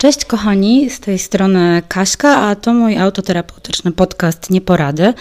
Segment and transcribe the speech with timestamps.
[0.00, 5.14] Cześć kochani, z tej strony Kaśka, a to mój autoterapeutyczny podcast Nieporady.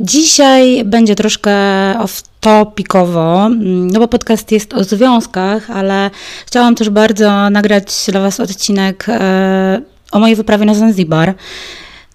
[0.00, 1.50] Dzisiaj będzie troszkę
[1.98, 3.50] off-topicowo,
[3.92, 6.10] no bo podcast jest o związkach, ale
[6.46, 9.80] chciałam też bardzo nagrać dla Was odcinek e,
[10.12, 11.34] o mojej wyprawie na Zanzibar.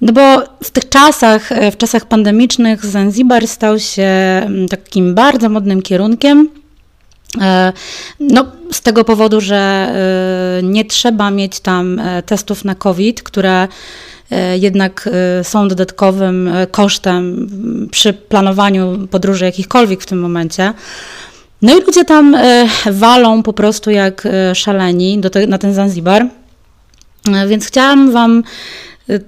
[0.02, 5.50] No bo w tych czasach, e, w czasach pandemicznych Zanzibar stał się mm, takim bardzo
[5.50, 6.50] modnym kierunkiem,
[8.20, 13.68] no, z tego powodu, że e, nie trzeba mieć tam e, testów na COVID, które
[14.60, 15.10] jednak
[15.43, 17.47] są dodatkowym kosztem
[17.91, 20.74] przy planowaniu podróży jakichkolwiek w tym momencie.
[21.61, 22.38] No i ludzie tam
[22.91, 26.27] walą po prostu jak szaleni na ten Zanzibar.
[27.47, 28.43] Więc chciałam Wam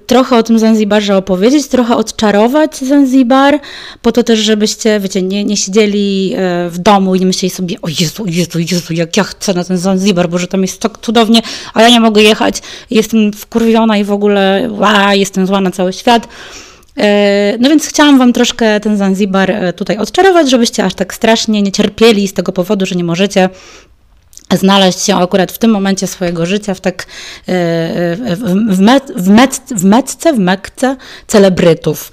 [0.06, 3.60] trochę o tym Zanzibarze opowiedzieć, trochę odczarować Zanzibar,
[4.02, 7.76] po to też, żebyście, wiecie, nie, nie siedzieli e, w domu i nie myśleli sobie,
[7.82, 10.98] o Jezu, Jezu, Jezu, jak ja chcę na ten Zanzibar, bo że tam jest tak
[10.98, 11.42] cudownie,
[11.74, 15.92] a ja nie mogę jechać, jestem wkurwiona i w ogóle, a, jestem zła na cały
[15.92, 16.28] świat.
[16.98, 21.62] E, no więc chciałam Wam troszkę ten Zanzibar e, tutaj odczarować, żebyście aż tak strasznie
[21.62, 23.48] nie cierpieli z tego powodu, że nie możecie
[24.52, 27.06] znaleźć się akurat w tym momencie swojego życia w tak
[27.48, 28.36] e, e,
[28.70, 32.12] w, met, w, met, w metce, w mekce celebrytów.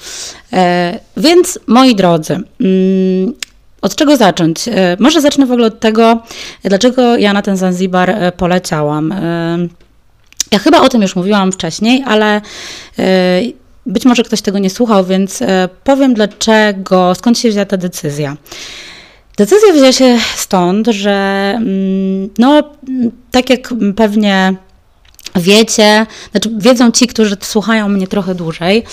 [0.53, 3.33] E, więc moi drodzy, mm,
[3.81, 4.65] od czego zacząć?
[4.99, 6.23] Może zacznę w ogóle od tego,
[6.63, 9.13] dlaczego ja na ten Zanzibar poleciałam.
[10.51, 12.41] Ja chyba o tym już mówiłam wcześniej, ale
[13.85, 15.39] być może ktoś tego nie słuchał, więc
[15.83, 18.37] powiem dlaczego, skąd się wzięła ta decyzja.
[19.37, 21.11] Decyzja wzięła się stąd, że
[21.57, 22.63] mm, no,
[23.31, 24.55] tak jak pewnie
[25.35, 28.83] wiecie, znaczy wiedzą ci, którzy słuchają mnie trochę dłużej,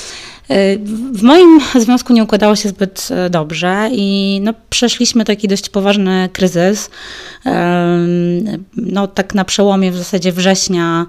[0.51, 0.81] y,
[1.13, 6.29] w moim związku nie układało się zbyt e, dobrze i no, przeszliśmy taki dość poważny
[6.33, 6.91] kryzys.
[8.77, 11.07] No, tak na przełomie w zasadzie września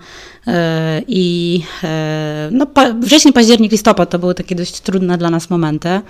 [0.48, 2.68] e, i e, no,
[3.00, 6.02] wrzesień, październik, listopad to były takie dość trudne dla nas momenty.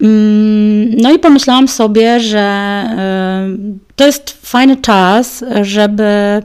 [0.00, 2.84] Mm, no i pomyślałam sobie, że
[3.48, 6.42] y, to jest fajny czas, żeby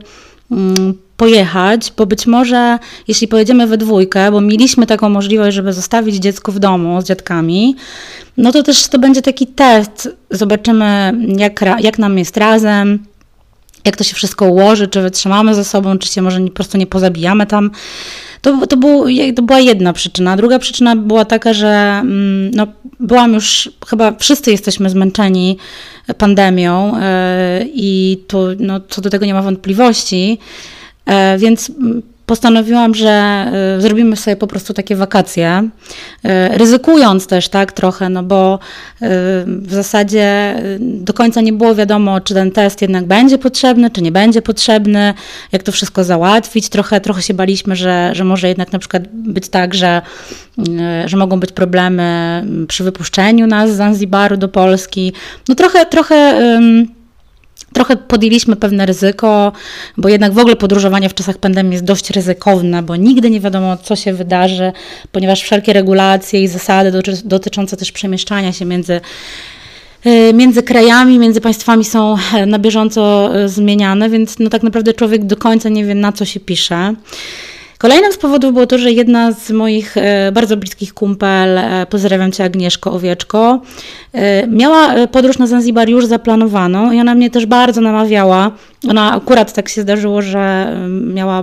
[0.50, 2.78] mm, pojechać, bo być może
[3.08, 7.76] jeśli pojedziemy we dwójkę, bo mieliśmy taką możliwość, żeby zostawić dziecko w domu z dziadkami,
[8.36, 10.08] no to też to będzie taki test.
[10.30, 12.98] Zobaczymy, jak, jak nam jest razem,
[13.84, 16.86] jak to się wszystko ułoży, czy wytrzymamy ze sobą, czy się może po prostu nie
[16.86, 17.70] pozabijamy tam.
[18.40, 19.04] To, to, był,
[19.36, 20.36] to była jedna przyczyna.
[20.36, 21.68] Druga przyczyna była taka, że
[22.00, 22.66] mm, no,
[23.04, 25.58] byłam już, chyba wszyscy jesteśmy zmęczeni
[26.18, 30.38] pandemią e, i tu no, co do tego nie ma wątpliwości,
[31.06, 31.72] e, więc
[32.26, 33.46] postanowiłam, że
[33.78, 35.68] y, zrobimy sobie po prostu takie wakacje,
[36.24, 39.06] y, ryzykując też tak trochę, no bo y,
[39.46, 44.12] w zasadzie do końca nie było wiadomo, czy ten test jednak będzie potrzebny, czy nie
[44.12, 45.14] będzie potrzebny,
[45.52, 46.68] jak to wszystko załatwić.
[46.68, 50.02] Trochę, trochę się baliśmy, że, że może jednak na przykład być tak, że,
[51.06, 55.12] że mogą być problemy przy wypuszczeniu nas z Zanzibaru do Polski.
[55.48, 56.38] No trochę, trochę
[57.74, 59.52] Trochę podjęliśmy pewne ryzyko,
[59.96, 63.76] bo jednak w ogóle podróżowanie w czasach pandemii jest dość ryzykowne, bo nigdy nie wiadomo,
[63.76, 64.72] co się wydarzy,
[65.12, 69.00] ponieważ wszelkie regulacje i zasady dotyczące też przemieszczania się między
[70.04, 74.92] e, między krajami, między państwami są e, na bieżąco e, zmieniane, więc no tak naprawdę
[74.92, 76.94] człowiek do końca nie wie, na co się pisze.
[77.78, 82.32] Kolejnym z powodów było to, że jedna z moich e, bardzo bliskich kumpel, e, pozdrawiam
[82.32, 83.60] Cię Agnieszko Owieczko,
[84.12, 88.50] e, miała podróż na Zanzibar już zaplanowaną i ona mnie też bardzo namawiała.
[88.88, 91.42] Ona akurat tak się zdarzyło, że miała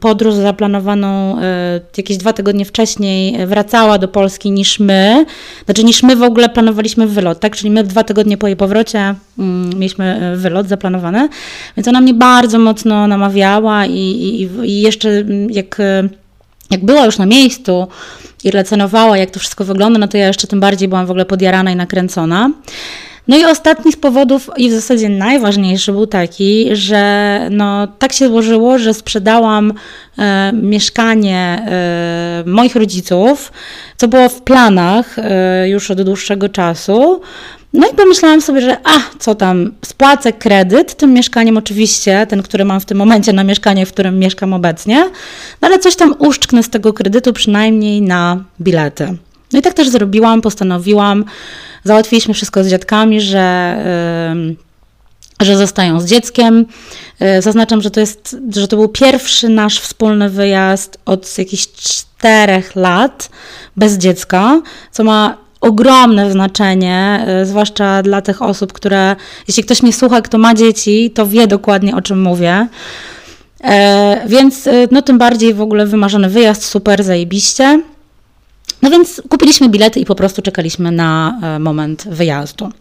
[0.00, 5.26] podróż zaplanowaną e, jakieś dwa tygodnie wcześniej wracała do Polski niż my.
[5.64, 7.56] Znaczy niż my w ogóle planowaliśmy wylot, tak?
[7.56, 11.28] Czyli my dwa tygodnie po jej powrocie mm, mieliśmy e, wylot zaplanowany.
[11.76, 16.08] Więc ona mnie bardzo mocno namawiała i, i, i jeszcze mm, jak, e,
[16.70, 17.86] jak była już na miejscu
[18.44, 21.24] i relacjonowała, jak to wszystko wygląda, no to ja jeszcze tym bardziej byłam w ogóle
[21.24, 22.50] podjarana i nakręcona.
[23.28, 28.28] No i ostatni z powodów, i w zasadzie najważniejszy, był taki, że no, tak się
[28.28, 29.72] złożyło, że sprzedałam
[30.18, 33.52] e, mieszkanie e, moich rodziców,
[33.96, 37.20] co było w planach e, już od dłuższego czasu.
[37.72, 42.64] No i pomyślałam sobie, że a, co tam, spłacę kredyt tym mieszkaniem oczywiście, ten, który
[42.64, 45.04] mam w tym momencie na mieszkanie, w którym mieszkam obecnie,
[45.62, 49.16] no ale coś tam uszczknę z tego kredytu przynajmniej na bilety.
[49.52, 51.24] No i tak też zrobiłam, postanowiłam,
[51.84, 53.76] Załatwiliśmy wszystko z dziadkami, że,
[55.40, 56.66] że zostają z dzieckiem.
[57.20, 62.76] E, zaznaczam, że to, jest, że to był pierwszy nasz wspólny wyjazd od jakichś czterech
[62.76, 63.30] lat
[63.76, 69.16] bez dziecka, co ma ogromne znaczenie, e, zwłaszcza dla tych osób, które,
[69.48, 72.68] jeśli ktoś mnie słucha, kto ma dzieci, to wie dokładnie o czym mówię.
[73.64, 77.82] E, więc no tym bardziej w ogóle wymarzony wyjazd, super, zajebiście.
[78.82, 82.72] No więc kupiliśmy bilety i po prostu czekaliśmy na e, moment wyjazdu.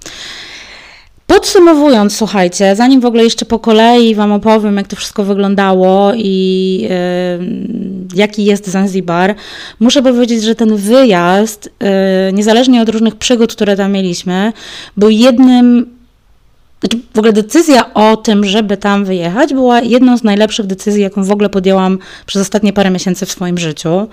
[1.28, 6.80] Podsumowując, słuchajcie, zanim w ogóle jeszcze po kolei Wam opowiem, jak to wszystko wyglądało i
[6.82, 6.90] yy,
[8.16, 9.36] jaki jest Zanzibar,
[9.80, 14.54] muszę powiedzieć, że ten wyjazd, yy, niezależnie od różnych przygód, które tam mieliśmy,
[14.98, 15.98] był jednym
[16.80, 21.24] znaczy w ogóle decyzja o tym, żeby tam wyjechać, była jedną z najlepszych decyzji, jaką
[21.24, 24.08] w ogóle podjęłam przez ostatnie parę miesięcy w swoim życiu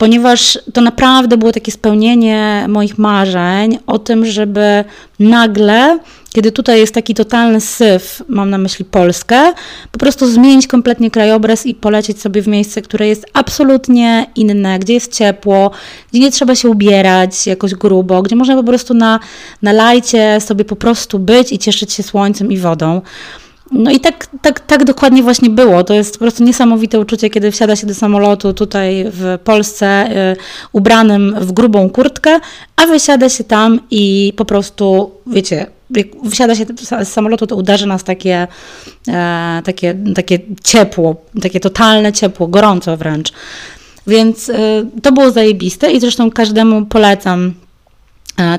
[0.00, 4.84] ponieważ to naprawdę było takie spełnienie moich marzeń o tym, żeby
[5.18, 5.98] nagle,
[6.32, 9.52] kiedy tutaj jest taki totalny syf, mam na myśli Polskę,
[9.92, 14.94] po prostu zmienić kompletnie krajobraz i polecieć sobie w miejsce, które jest absolutnie inne, gdzie
[14.94, 15.70] jest ciepło,
[16.10, 19.20] gdzie nie trzeba się ubierać jakoś grubo, gdzie można po prostu na,
[19.62, 23.02] na lajcie sobie po prostu być i cieszyć się słońcem i wodą.
[23.72, 25.84] No i tak, tak, tak dokładnie właśnie było.
[25.84, 30.36] To jest po prostu niesamowite uczucie, kiedy wsiada się do samolotu tutaj w Polsce y,
[30.72, 32.40] ubranym w grubą kurtkę,
[32.76, 36.64] a wysiada się tam i po prostu, wiecie, jak wsiada się
[37.04, 38.46] z samolotu, to uderzy nas takie,
[39.08, 43.32] e, takie, takie ciepło, takie totalne ciepło, gorąco wręcz.
[44.06, 44.54] Więc y,
[45.02, 47.54] to było zajebiste i zresztą każdemu polecam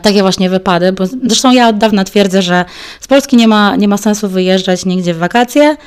[0.01, 2.65] takie właśnie wypady, bo zresztą ja od dawna twierdzę, że
[2.99, 5.77] z Polski nie ma, nie ma sensu wyjeżdżać nigdzie w wakacje.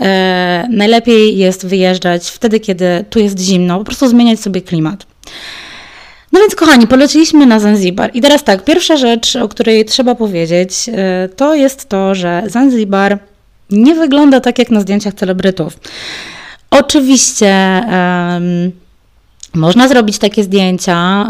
[0.00, 5.06] E, najlepiej jest wyjeżdżać wtedy, kiedy tu jest zimno, po prostu zmieniać sobie klimat.
[6.32, 8.10] No więc, kochani, poleciliśmy na Zanzibar.
[8.14, 13.18] I teraz tak, pierwsza rzecz, o której trzeba powiedzieć, e, to jest to, że Zanzibar
[13.70, 15.78] nie wygląda tak jak na zdjęciach celebrytów.
[16.70, 17.82] Oczywiście.
[18.32, 18.72] Um,
[19.54, 21.26] można zrobić takie zdjęcia,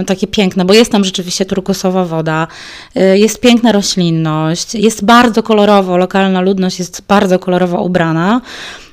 [0.00, 2.46] e, takie piękne, bo jest tam rzeczywiście turkusowa woda,
[2.94, 8.40] e, jest piękna roślinność, jest bardzo kolorowo, lokalna ludność jest bardzo kolorowo ubrana.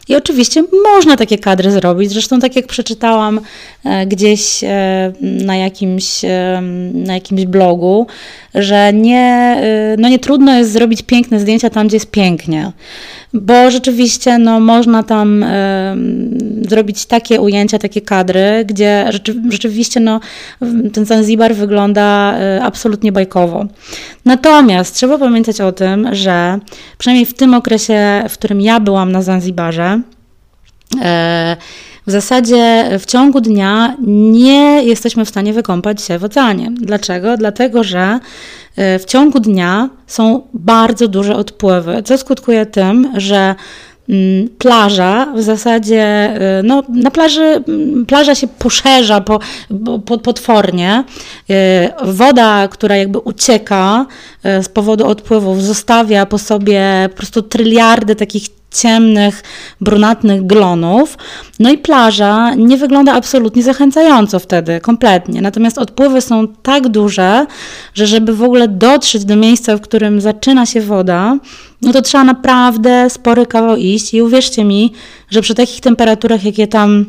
[0.07, 2.11] I oczywiście można takie kadry zrobić.
[2.11, 3.39] Zresztą, tak jak przeczytałam
[3.83, 4.63] e, gdzieś
[5.21, 6.21] na jakimś,
[6.93, 8.07] na jakimś blogu,
[8.55, 9.57] że nie,
[9.97, 12.71] no nie trudno jest zrobić piękne zdjęcia tam, gdzie jest pięknie
[13.41, 15.47] bo rzeczywiście no, można tam y,
[16.69, 20.19] zrobić takie ujęcia, takie kadry, gdzie rzeczy, rzeczywiście no,
[20.93, 23.65] ten Zanzibar wygląda y, absolutnie bajkowo.
[24.25, 26.59] Natomiast trzeba pamiętać o tym, że
[26.97, 30.01] przynajmniej w tym okresie, w którym ja byłam na Zanzibarze,
[30.95, 30.97] y,
[32.07, 36.71] w zasadzie w ciągu dnia nie jesteśmy w stanie wykąpać się w oceanie.
[36.81, 37.37] Dlaczego?
[37.37, 38.19] Dlatego, że
[38.77, 43.55] w ciągu dnia są bardzo duże odpływy, co skutkuje tym, że
[44.09, 49.39] mm, plaża w zasadzie, e, no, na plaży mm, plaża się poszerza po,
[50.05, 51.03] po, potwornie.
[51.49, 54.05] E, woda, która jakby ucieka
[54.61, 59.43] z powodu odpływów, zostawia po sobie po prostu tryliardy takich ciemnych,
[59.81, 61.17] brunatnych glonów.
[61.59, 65.41] No i plaża nie wygląda absolutnie zachęcająco wtedy, kompletnie.
[65.41, 67.45] Natomiast odpływy są tak duże,
[67.93, 71.37] że żeby w ogóle dotrzeć do miejsca, w którym zaczyna się woda,
[71.81, 74.93] no to trzeba naprawdę spory kawał iść i uwierzcie mi,
[75.29, 77.05] że przy takich temperaturach, jakie tam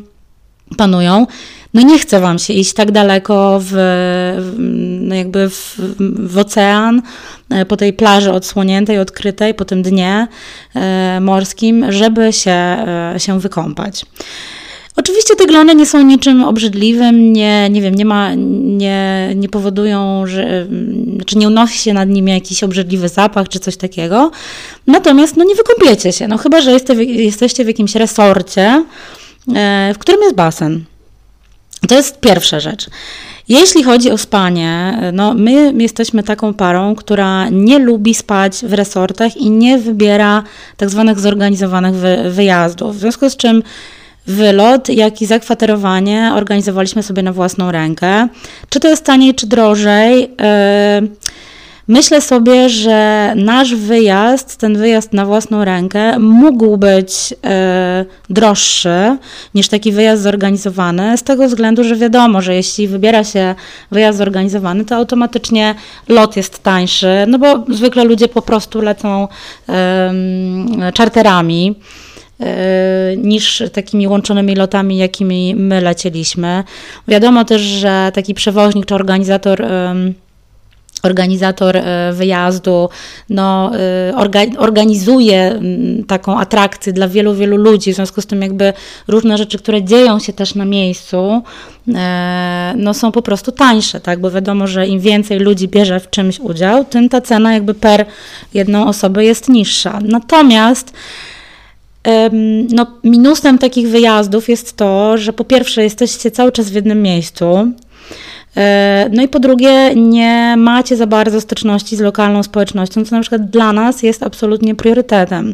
[0.77, 1.27] panują,
[1.73, 3.73] no nie chce Wam się iść tak daleko w,
[5.01, 5.75] no jakby w,
[6.19, 7.01] w ocean,
[7.49, 10.27] e, po tej plaży odsłoniętej, odkrytej, po tym dnie
[10.75, 14.05] e, morskim, żeby się, e, się wykąpać.
[14.95, 20.27] Oczywiście te glony nie są niczym obrzydliwym, nie, nie wiem, nie, ma, nie, nie powodują,
[20.27, 20.67] że,
[21.15, 24.31] znaczy nie unosi się nad nimi jakiś obrzydliwy zapach czy coś takiego.
[24.87, 28.83] Natomiast no nie wykąpiecie się, no chyba, że jeste, jesteście w jakimś resorcie,
[29.93, 30.83] w którym jest basen.
[31.87, 32.89] To jest pierwsza rzecz.
[33.49, 39.37] Jeśli chodzi o spanie, no my jesteśmy taką parą, która nie lubi spać w resortach
[39.37, 40.43] i nie wybiera
[40.77, 42.95] tak zwanych zorganizowanych wy, wyjazdów.
[42.95, 43.63] W związku z czym
[44.27, 48.27] wylot, jak i zakwaterowanie organizowaliśmy sobie na własną rękę.
[48.69, 50.31] Czy to jest taniej, czy drożej?
[51.87, 59.17] Myślę sobie, że nasz wyjazd, ten wyjazd na własną rękę, mógł być e, droższy
[59.55, 63.55] niż taki wyjazd zorganizowany, z tego względu, że wiadomo, że jeśli wybiera się
[63.91, 65.75] wyjazd zorganizowany, to automatycznie
[66.07, 69.27] lot jest tańszy, no bo zwykle ludzie po prostu lecą
[69.69, 70.13] e,
[70.93, 71.75] czarterami
[73.17, 76.63] niż takimi łączonymi lotami, jakimi my lecieliśmy.
[77.07, 79.65] Wiadomo też, że taki przewoźnik czy organizator
[81.07, 82.89] organizator e, wyjazdu
[83.29, 83.71] no,
[84.09, 88.73] e, organizuje mm, taką atrakcję dla wielu, wielu ludzi, w związku z tym jakby
[89.07, 91.41] różne rzeczy, które dzieją się też na miejscu,
[91.95, 94.19] e, no, są po prostu tańsze, tak?
[94.19, 98.05] bo wiadomo, że im więcej ludzi bierze w czymś udział, tym ta cena jakby per
[98.53, 99.99] jedną osobę jest niższa.
[100.03, 100.93] Natomiast
[102.69, 107.71] no, minusem takich wyjazdów jest to, że po pierwsze jesteście cały czas w jednym miejscu,
[109.11, 113.49] no i po drugie, nie macie za bardzo styczności z lokalną społecznością, co na przykład
[113.49, 115.53] dla nas jest absolutnie priorytetem.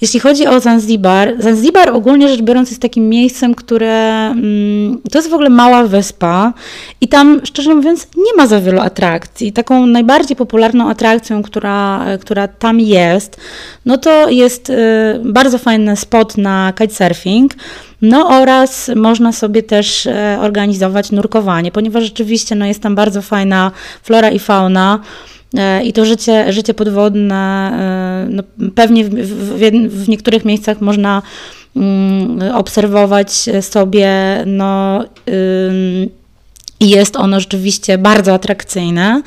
[0.00, 5.30] Jeśli chodzi o Zanzibar, Zanzibar ogólnie rzecz biorąc jest takim miejscem, które mm, to jest
[5.30, 6.52] w ogóle mała wyspa
[7.00, 9.52] i tam, szczerze mówiąc, nie ma za wielu atrakcji.
[9.52, 13.40] Taką najbardziej popularną atrakcją, która, która tam jest,
[13.86, 14.74] no to jest y,
[15.24, 17.52] bardzo fajny spot na kitesurfing.
[18.02, 23.70] No oraz można sobie też e, organizować nurkowanie, ponieważ rzeczywiście no, jest tam bardzo fajna
[24.02, 25.00] flora i fauna.
[25.56, 28.42] E, I to życie, życie podwodne, e, no,
[28.74, 29.58] pewnie w, w,
[30.04, 31.22] w niektórych miejscach można
[31.76, 34.08] mm, obserwować sobie,
[34.46, 35.04] no,
[36.80, 39.22] jest ono rzeczywiście bardzo atrakcyjne.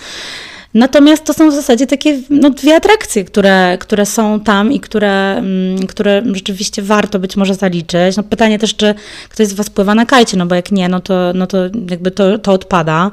[0.73, 5.37] Natomiast to są w zasadzie takie no, dwie atrakcje, które, które są tam i które,
[5.37, 8.17] mm, które rzeczywiście warto być może zaliczyć.
[8.17, 8.95] No, pytanie też, czy
[9.29, 11.57] ktoś z Was pływa na kajcie, no bo jak nie, no to, no to
[11.89, 13.11] jakby to, to odpada.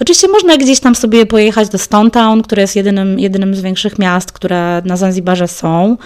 [0.00, 3.98] Oczywiście można gdzieś tam sobie pojechać do Stone Town, które jest jedynym, jedynym z większych
[3.98, 5.96] miast, które na Zanzibarze są.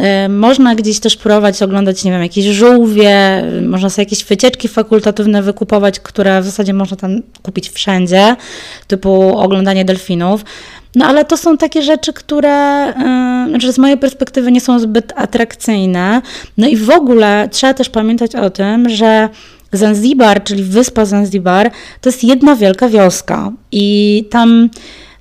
[0.00, 5.42] E, można gdzieś też próbować oglądać, nie wiem, jakieś żółwie, można sobie jakieś wycieczki fakultatywne
[5.42, 8.36] wykupować, które w zasadzie można tam kupić wszędzie,
[8.86, 10.44] typu oglądanie delfinów.
[10.94, 12.86] No ale to są takie rzeczy, które
[13.62, 16.22] yy, z mojej perspektywy nie są zbyt atrakcyjne.
[16.58, 19.28] No i w ogóle trzeba też pamiętać o tym, że
[19.72, 21.70] Zanzibar, czyli wyspa Zanzibar,
[22.00, 24.68] to jest jedna wielka wioska i tam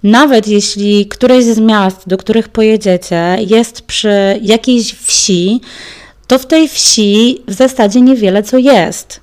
[0.03, 5.61] nawet jeśli któreś z miast, do których pojedziecie, jest przy jakiejś wsi,
[6.27, 9.21] to w tej wsi w zasadzie niewiele co jest.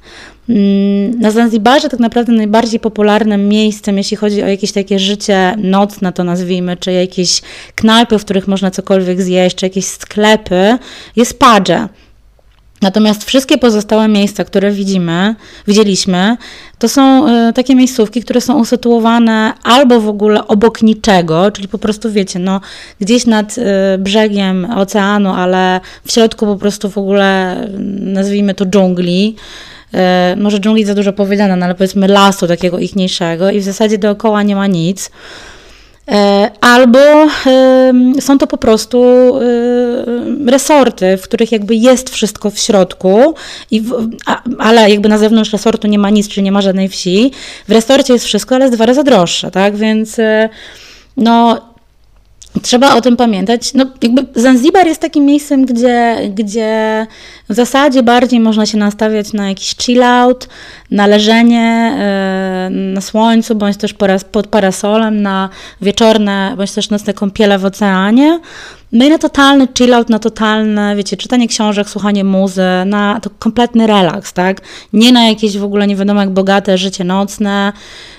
[0.48, 6.12] Mm, na Zanzibarze tak naprawdę najbardziej popularnym miejscem, jeśli chodzi o jakieś takie życie nocne,
[6.12, 7.42] to nazwijmy, czy jakieś
[7.74, 10.78] knajpy, w których można cokolwiek zjeść, czy jakieś sklepy,
[11.16, 11.88] jest Padże.
[12.82, 15.34] Natomiast wszystkie pozostałe miejsca, które widzimy,
[15.66, 16.36] widzieliśmy,
[16.78, 21.78] to są y, takie miejscówki, które są usytuowane albo w ogóle obok niczego, czyli po
[21.78, 22.60] prostu wiecie, no
[23.00, 23.62] gdzieś nad y,
[23.98, 27.56] brzegiem oceanu, ale w środku po prostu w ogóle
[28.00, 29.36] nazwijmy to dżungli.
[29.94, 33.98] Y, może dżungli za dużo powiedziane, no ale powiedzmy lasu takiego ichniejszego i w zasadzie
[33.98, 35.10] dookoła nie ma nic.
[36.08, 36.98] E, albo
[38.20, 39.04] są to po prostu
[40.46, 43.34] resorty, w których jakby jest wszystko w środku,
[43.70, 44.08] i w,
[44.58, 47.32] ale jakby na zewnątrz resortu nie ma nic, czyli nie ma żadnej wsi.
[47.68, 49.76] W resorcie jest wszystko, ale jest dwa razy droższe, tak?
[49.76, 50.48] Więc e,
[51.16, 51.67] no,
[52.62, 53.74] Trzeba o tym pamiętać.
[53.74, 57.06] No, jakby Zanzibar jest takim miejscem, gdzie, gdzie
[57.48, 60.48] w zasadzie bardziej można się nastawiać na jakiś chill out,
[60.90, 61.92] na leżenie
[62.70, 63.94] yy, na słońcu, bądź też
[64.32, 65.48] pod parasolem, na
[65.80, 68.40] wieczorne, bądź też nocne kąpiele w oceanie.
[68.92, 73.30] No i na totalny chill out, na totalne, wiecie, czytanie książek, słuchanie muzy, na to
[73.38, 74.60] kompletny relaks, tak?
[74.92, 77.72] Nie na jakieś w ogóle nie wiadomo jak bogate życie nocne,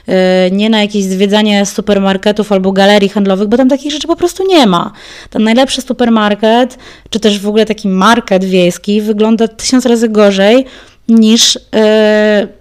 [0.07, 0.13] yy,
[0.51, 4.67] nie na jakieś zwiedzanie supermarketów albo galerii handlowych, bo tam takich rzeczy po prostu nie
[4.67, 4.91] ma.
[5.29, 6.77] Ten najlepszy supermarket,
[7.09, 10.65] czy też w ogóle taki market wiejski wygląda tysiąc razy gorzej
[11.07, 12.58] niż yy,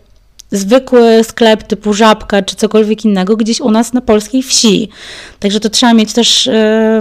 [0.50, 4.88] zwykły sklep typu żabka czy cokolwiek innego gdzieś u nas na polskiej wsi.
[5.40, 6.50] Także to trzeba mieć też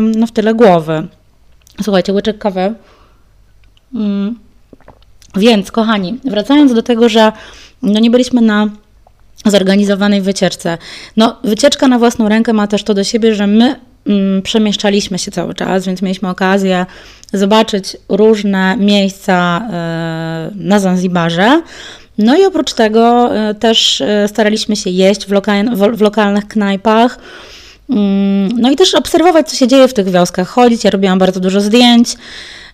[0.02, 1.08] no, w tyle głowy.
[1.84, 2.74] Słuchajcie, łyczek kawy.
[3.94, 4.40] Mm.
[5.36, 7.32] Więc, kochani, wracając do tego, że
[7.82, 8.70] no nie byliśmy na
[9.46, 10.78] zorganizowanej wycieczce.
[11.18, 13.76] No, wycieczka na własną rękę ma też to do siebie, że my
[14.08, 16.86] mm, przemieszczaliśmy się cały czas, więc mieliśmy okazję
[17.34, 21.62] zobaczyć różne miejsca y, na Zanzibarze.
[22.18, 25.42] No i oprócz tego e, też e, staraliśmy się jeść w,
[25.94, 27.20] w lokalnych knajpach.
[27.90, 30.84] Mm, no i też obserwować, co się dzieje w tych wioskach, chodzić.
[30.84, 32.16] Ja robiłam bardzo dużo zdjęć.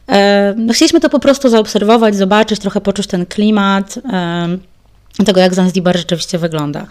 [0.09, 3.99] E, no chcieliśmy to po prostu zaobserwować, zobaczyć, trochę poczuć ten klimat
[5.25, 6.85] tego, jak Zanzibar rzeczywiście wygląda.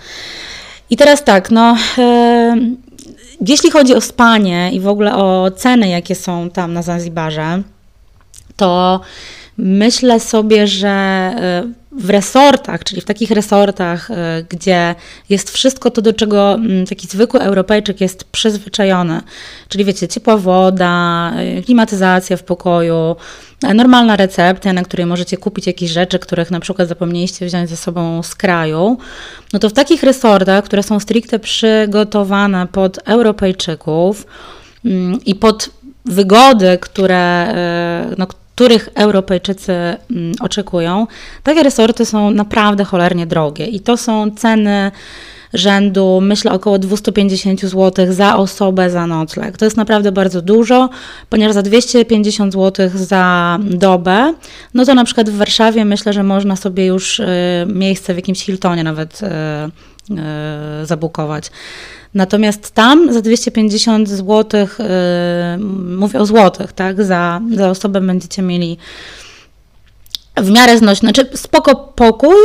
[0.90, 1.76] I teraz tak, no,
[3.49, 7.62] jeśli chodzi o spanie i w ogóle o ceny, jakie są tam na Zanzibarze,
[8.56, 9.00] to
[9.56, 11.32] myślę sobie, że
[11.92, 14.94] w resortach, czyli w takich resortach, e, gdzie
[15.28, 19.21] jest wszystko to, do czego mm, taki zwykły Europejczyk jest przyzwyczajony,
[19.68, 23.16] czyli wiecie, ciepła woda, e, klimatyzacja w pokoju,
[23.64, 27.76] e, normalna recepcja, na której możecie kupić jakieś rzeczy, których na przykład zapomnieliście wziąć ze
[27.76, 28.99] sobą z kraju,
[29.52, 34.26] no to w takich resortach, które są stricte przygotowane pod Europejczyków
[34.85, 35.71] mm, i pod
[36.04, 37.54] wygody, które,
[38.18, 41.06] no, których Europejczycy mm, oczekują,
[41.42, 44.90] takie resorty są naprawdę cholernie drogie i to są ceny
[45.54, 49.59] rzędu, myślę, około 250 zł za osobę za nocleg.
[49.59, 50.90] To jest naprawdę bardzo dużo,
[51.30, 54.35] ponieważ za 250 zł za dobę,
[54.75, 57.26] no to na przykład w Warszawie myślę, że można sobie już y,
[57.66, 59.26] miejsce w jakimś Hiltonie nawet y,
[60.85, 61.50] zabukować.
[62.14, 64.66] Natomiast tam za 250 zł,
[65.99, 68.78] mówię o złotych, tak, za, za osobę będziecie mieli
[70.37, 72.37] w miarę znośny, znaczy spoko pokój,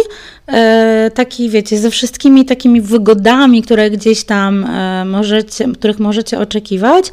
[0.47, 7.11] e, taki wiecie, ze wszystkimi takimi wygodami, które gdzieś tam e, możecie, których możecie oczekiwać,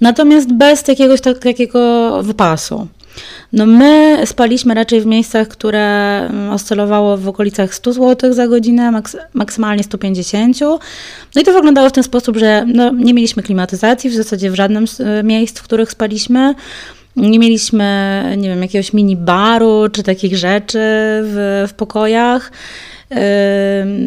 [0.00, 2.86] natomiast bez jakiegoś takiego wypasu.
[3.52, 8.90] No my spaliśmy raczej w miejscach, które mm, oscylowało w okolicach 100 zł za godzinę,
[8.90, 10.60] maks maksymalnie 150.
[11.34, 14.54] No i to wyglądało w ten sposób, że no, nie mieliśmy klimatyzacji w zasadzie w
[14.54, 16.54] żadnym z e, miejsc, w których spaliśmy.
[17.16, 20.78] Nie mieliśmy, nie wiem, jakiegoś mini baru czy takich rzeczy
[21.22, 22.52] w, w pokojach.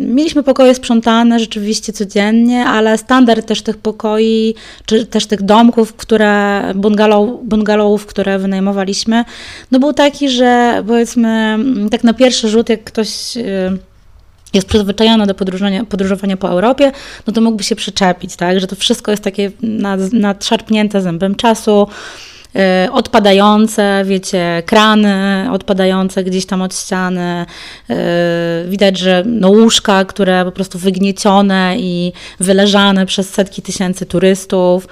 [0.05, 6.61] Mieliśmy pokoje sprzątane rzeczywiście codziennie, ale standard też tych pokoi, czy też tych domków, które,
[6.75, 9.25] bungalow, bungalowów, które wynajmowaliśmy,
[9.71, 11.57] no był taki, że powiedzmy,
[11.91, 13.09] tak na pierwszy rzut, jak ktoś
[14.53, 16.91] jest przyzwyczajony do podróżowania, podróżowania po Europie,
[17.27, 18.59] no to mógłby się przyczepić, tak?
[18.59, 19.51] Że to wszystko jest takie
[20.13, 22.34] nadszarpnięte zębem czasu, Y,
[22.91, 27.45] odpadające, wiecie, krany odpadające gdzieś tam od ściany.
[27.89, 27.95] Y,
[28.69, 34.87] widać, że no łóżka, które po prostu wygniecione i wyleżane przez setki tysięcy turystów.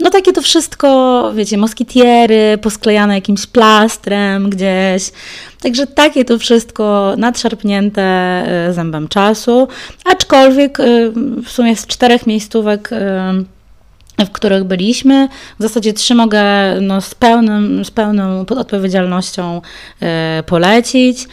[0.00, 5.10] No takie to wszystko, wiecie, moskitiery posklejane jakimś plastrem gdzieś.
[5.62, 9.68] Także takie to wszystko nadszarpnięte y, zębem czasu.
[10.04, 10.78] Aczkolwiek
[11.44, 12.90] w sumie z czterech miejscówek
[14.24, 15.28] w których byliśmy.
[15.58, 16.42] W zasadzie trzy mogę
[16.80, 19.62] no, z, pełnym, z pełną odpowiedzialnością
[20.00, 21.28] e, polecić.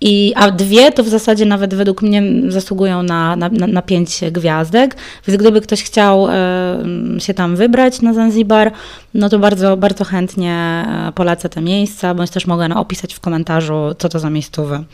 [0.00, 4.96] I, a dwie to w zasadzie nawet według mnie zasługują na, na, na pięć gwiazdek.
[5.26, 6.30] Więc gdyby ktoś chciał e,
[7.18, 8.72] się tam wybrać na Zanzibar,
[9.14, 13.94] no to bardzo, bardzo chętnie e, polecę te miejsca, bądź też mogę opisać w komentarzu,
[13.98, 14.84] co to za miejscowe.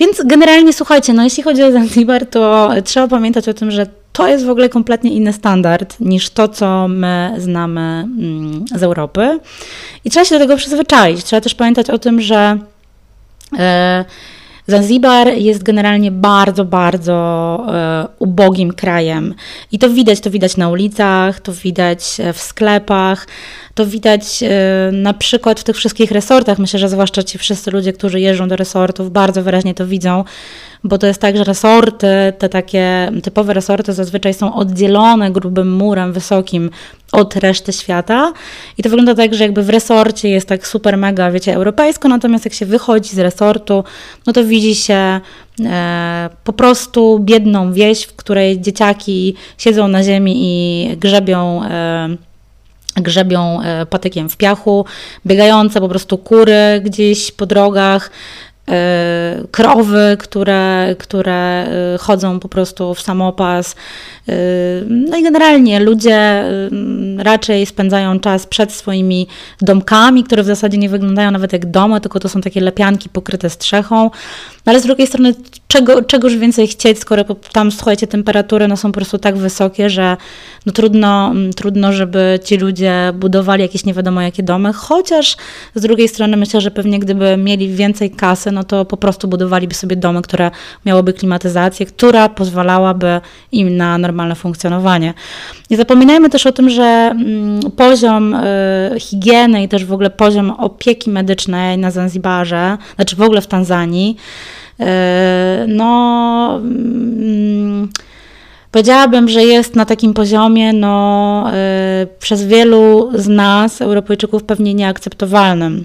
[0.00, 4.28] Więc generalnie słuchajcie, no jeśli chodzi o Zanzibar, to trzeba pamiętać o tym, że to
[4.28, 9.40] jest w ogóle kompletnie inny standard niż to, co my znamy mm, z Europy.
[10.04, 11.24] I trzeba się do tego przyzwyczaić.
[11.24, 12.58] Trzeba też pamiętać o tym, że
[13.58, 14.04] e,
[14.66, 17.14] Zanzibar jest generalnie bardzo, bardzo
[17.68, 19.34] e, ubogim krajem.
[19.72, 23.26] I to widać, to widać na ulicach, to widać w sklepach,
[23.80, 24.48] to widać e,
[24.92, 26.58] na przykład w tych wszystkich resortach.
[26.58, 30.24] Myślę, że zwłaszcza ci wszyscy ludzie, którzy jeżdżą do resortów, bardzo wyraźnie to widzą,
[30.84, 32.06] bo to jest tak, że resorty,
[32.38, 36.70] te takie typowe resorty zazwyczaj są oddzielone grubym murem wysokim
[37.12, 38.32] od reszty świata
[38.78, 42.44] i to wygląda tak, że jakby w resorcie jest tak super mega, wiecie, europejsko, natomiast
[42.44, 43.84] jak się wychodzi z resortu,
[44.26, 45.20] no to widzi się
[45.64, 52.29] e, po prostu biedną wieś, w której dzieciaki siedzą na ziemi i grzebią e,
[52.96, 54.84] grzebią e, patykiem w piachu,
[55.26, 58.10] biegające po prostu kury gdzieś po drogach,
[58.70, 63.76] E, krowy, które, które e, chodzą po prostu w samopas.
[64.86, 66.44] No i generalnie ludzie
[67.18, 69.26] raczej spędzają czas przed swoimi
[69.60, 73.50] domkami, które w zasadzie nie wyglądają nawet jak domy, tylko to są takie lepianki pokryte
[73.50, 74.10] strzechą.
[74.66, 75.34] No ale z drugiej strony,
[75.68, 80.16] czego, czegoż więcej chcieć, skoro tam, słuchajcie, temperatury no, są po prostu tak wysokie, że
[80.66, 85.36] no, trudno, trudno, żeby ci ludzie budowali jakieś nie wiadomo jakie domy, chociaż
[85.74, 89.74] z drugiej strony myślę, że pewnie gdyby mieli więcej kasy, no to po prostu budowaliby
[89.74, 90.50] sobie domy, które
[90.86, 93.20] miałyby klimatyzację, która pozwalałaby
[93.52, 95.14] im na normalne funkcjonowanie.
[95.70, 100.50] Nie zapominajmy też o tym, że mm, poziom y, higieny i też w ogóle poziom
[100.50, 104.16] opieki medycznej na Zanzibarze, znaczy w ogóle w Tanzanii,
[105.68, 107.88] no mm,
[108.70, 111.46] powiedziałabym, że jest na takim poziomie no,
[112.02, 115.84] y, przez wielu z nas, Europejczyków, pewnie nieakceptowalnym.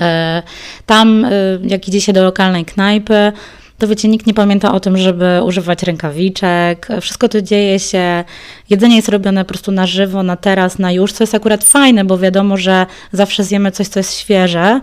[0.00, 0.42] E,
[0.86, 1.30] tam, e,
[1.62, 3.32] jak idzie się do lokalnej knajpy,
[3.78, 6.88] to wiecie, nikt nie pamięta o tym, żeby używać rękawiczek.
[7.00, 8.24] Wszystko to dzieje się,
[8.70, 12.04] jedzenie jest robione po prostu na żywo, na teraz, na już, co jest akurat fajne,
[12.04, 14.80] bo wiadomo, że zawsze zjemy coś, co jest świeże.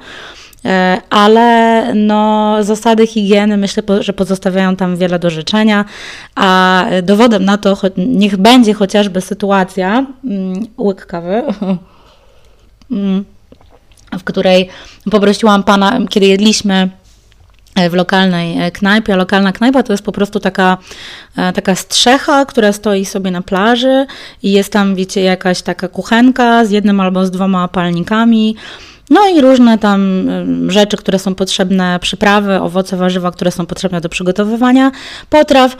[0.65, 5.85] E, ale no, zasady higieny myślę, że pozostawiają tam wiele do życzenia,
[6.35, 11.43] a dowodem na to niech będzie chociażby sytuacja, mm, łyk kawy,
[12.91, 13.25] mm
[14.17, 14.69] w której
[15.11, 16.89] poprosiłam pana, kiedy jedliśmy
[17.75, 19.15] e, w lokalnej e, knajpie.
[19.15, 20.77] Lokalna knajpa to jest po prostu taka,
[21.55, 24.05] taka strzecha, która stoi sobie na plaży
[24.43, 28.55] i jest tam, wiecie, jakaś taka kuchenka z jednym albo z dwoma palnikami.
[29.09, 30.29] No i różne tam
[30.67, 34.91] rzeczy, które są potrzebne, przyprawy, owoce, warzywa, które są potrzebne do przygotowywania
[35.29, 35.77] potraw,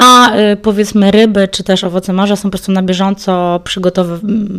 [0.00, 3.60] a y, powiedzmy ryby czy też owoce morza są po prostu na bieżąco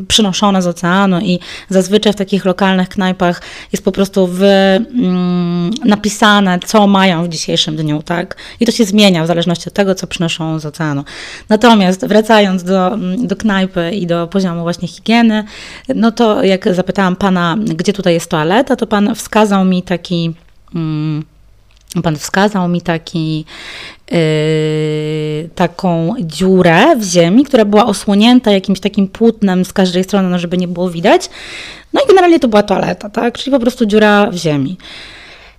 [0.08, 6.60] przynoszone z oceanu i zazwyczaj w takich lokalnych knajpach jest po prostu wy, mm, napisane,
[6.66, 8.36] co mają w dzisiejszym dniu, tak?
[8.60, 11.04] I to się zmienia w zależności od tego, co przynoszą z oceanu.
[11.50, 15.44] Natomiast wracając do, do knajpy i do poziomu właśnie higieny,
[15.96, 20.34] no to jak zapytałam pana, gdzie tutaj jest toaleta, to pan wskazał mi taki...
[20.76, 21.31] Mm,
[22.04, 23.46] Pan wskazał mi taki,
[24.12, 24.18] yy,
[25.56, 30.58] taką dziurę w ziemi, która była osłonięta jakimś takim płótnem z każdej strony, no żeby
[30.58, 31.30] nie było widać.
[31.94, 33.38] No i generalnie to była toaleta, tak?
[33.38, 34.78] Czyli po prostu dziura w ziemi.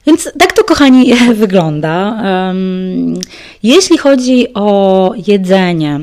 [0.07, 2.23] Więc tak to, kochani, wygląda.
[2.49, 3.15] Um,
[3.63, 6.01] jeśli chodzi o jedzenie,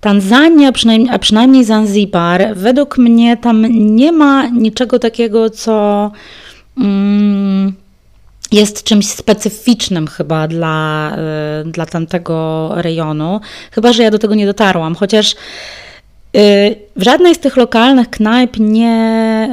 [0.00, 6.10] Tanzania, przynajmniej, a przynajmniej Zanzibar, według mnie tam nie ma niczego takiego, co.
[6.76, 7.72] Um,
[8.52, 11.16] jest czymś specyficznym chyba dla,
[11.66, 13.40] y, dla tamtego rejonu.
[13.70, 15.34] Chyba, że ja do tego nie dotarłam, chociaż
[16.96, 19.48] w żadnej z tych lokalnych knajp nie,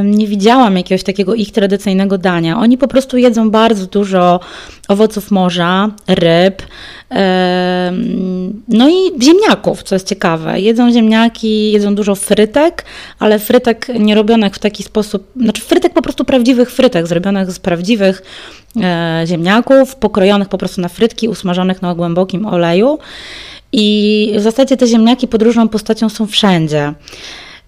[0.00, 2.58] y, nie widziałam jakiegoś takiego ich tradycyjnego dania.
[2.58, 4.40] Oni po prostu jedzą bardzo dużo
[4.88, 6.62] owoców morza, ryb,
[8.68, 10.60] no i ziemniaków, co jest ciekawe.
[10.60, 12.84] Jedzą ziemniaki, jedzą dużo frytek,
[13.18, 17.58] ale frytek nie robionych w taki sposób, znaczy frytek po prostu prawdziwych frytek, zrobionych z
[17.58, 18.22] prawdziwych
[18.82, 22.98] e, ziemniaków, pokrojonych po prostu na frytki, usmażonych na głębokim oleju.
[23.76, 26.94] I w zasadzie te ziemniaki pod różną postacią są wszędzie.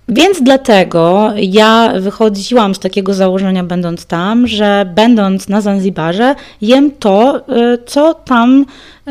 [0.09, 7.37] Więc dlatego ja wychodziłam z takiego założenia, będąc tam, że będąc na Zanzibarze, jem to,
[7.39, 7.43] y,
[7.87, 8.65] co tam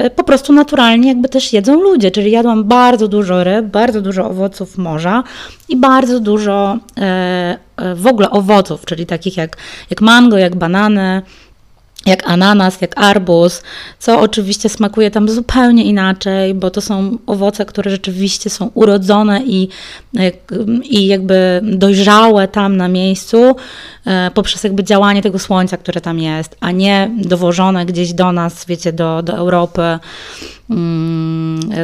[0.05, 2.11] y, po prostu naturalnie jakby też jedzą ludzie.
[2.11, 5.23] Czyli jadłam bardzo dużo ryb, bardzo dużo owoców morza
[5.69, 9.57] i bardzo dużo y, w ogóle owoców, czyli takich jak,
[9.89, 11.21] jak mango, jak banany,
[12.05, 13.63] jak ananas, jak arbuz,
[13.99, 19.69] co oczywiście smakuje tam zupełnie inaczej, bo to są owoce, które rzeczywiście są urodzone i,
[20.83, 23.55] i jakby dojrzałe tam na miejscu
[24.05, 28.65] e, poprzez jakby działanie tego słońca, które tam jest, a nie dowożone gdzieś do nas,
[28.65, 29.99] wiecie, do, do Europy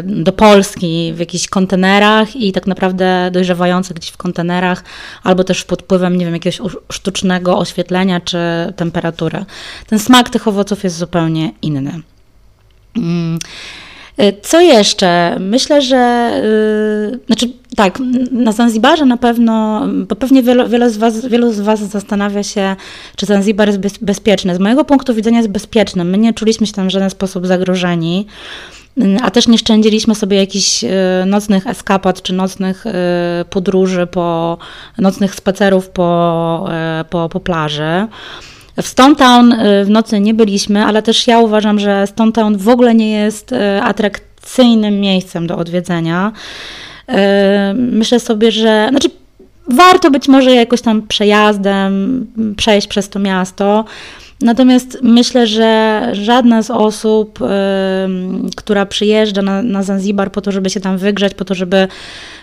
[0.04, 4.84] do Polski w jakichś kontenerach i tak naprawdę dojrzewające gdzieś w kontenerach,
[5.24, 8.38] albo też pod wpływem, nie wiem, jakiegoś sztucznego oświetlenia czy
[8.76, 9.46] temperatury.
[9.88, 12.02] Ten smak tych owoców jest zupełnie inny.
[14.22, 15.38] Mm, co jeszcze?
[15.40, 16.32] Myślę, że
[17.12, 18.00] yy, znaczy tak,
[18.32, 22.76] na Zanzibarze na pewno, bo pewnie wiele, wiele, z was, wielu z Was zastanawia się,
[23.16, 24.56] czy Zanzibar jest bez, bezpieczny.
[24.56, 26.04] Z mojego punktu widzenia jest bezpieczny.
[26.04, 28.28] My nie czuliśmy się tam w żaden sposób zagrożeni
[29.22, 30.90] a też nie szczędziliśmy sobie jakichś y,
[31.26, 32.92] nocnych eskapad czy nocnych y,
[33.50, 34.58] podróży, po,
[34.98, 36.70] nocnych spacerów po,
[37.02, 38.08] y, po, po plaży.
[38.82, 39.56] W Stone Town
[39.86, 43.54] w nocy nie byliśmy, ale też ja uważam, że Stone Town w ogóle nie jest
[43.82, 46.32] atrakcyjnym miejscem do odwiedzenia.
[47.76, 49.10] Myślę sobie, że znaczy
[49.68, 53.86] warto być może jakoś tam przejazdem przejść przez to miasto.
[54.42, 57.40] Natomiast myślę, że żadna z osób,
[58.56, 61.88] która przyjeżdża na, na Zanzibar po to, żeby się tam wygrzać, po to, żeby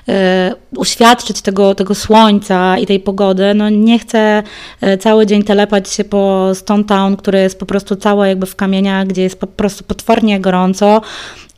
[0.08, 4.42] e, uświadczyć tego, tego słońca i tej pogody, no nie chce
[4.80, 8.56] e, cały dzień telepać się po Stone Town, które jest po prostu całe jakby w
[8.56, 11.00] kamieniach, gdzie jest po prostu potwornie gorąco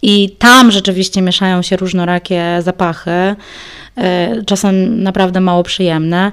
[0.02, 3.10] i tam rzeczywiście mieszają się różnorakie zapachy,
[3.96, 6.32] e, czasem naprawdę mało przyjemne.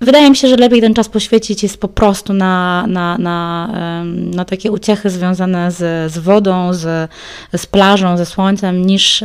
[0.00, 3.70] Wydaje mi się, że lepiej ten czas poświęcić jest po prostu na, na, na,
[4.14, 7.10] na takie uciechy związane z, z wodą, z,
[7.56, 9.24] z plażą, ze słońcem, niż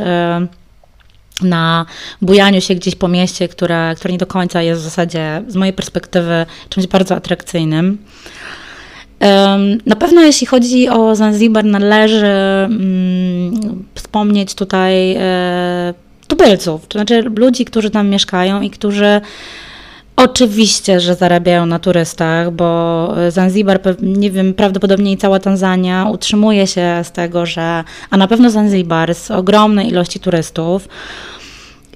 [1.42, 1.86] na
[2.22, 5.72] bujaniu się gdzieś po mieście, które, które nie do końca jest w zasadzie z mojej
[5.72, 7.98] perspektywy czymś bardzo atrakcyjnym.
[9.86, 15.94] Na pewno jeśli chodzi o Zanzibar, należy mm, wspomnieć tutaj e,
[16.28, 19.20] tubylców, to znaczy ludzi, którzy tam mieszkają i którzy
[20.16, 27.00] Oczywiście, że zarabiają na turystach, bo Zanzibar, nie wiem, prawdopodobnie i cała Tanzania utrzymuje się
[27.02, 30.88] z tego, że, a na pewno Zanzibar, z ogromnej ilości turystów.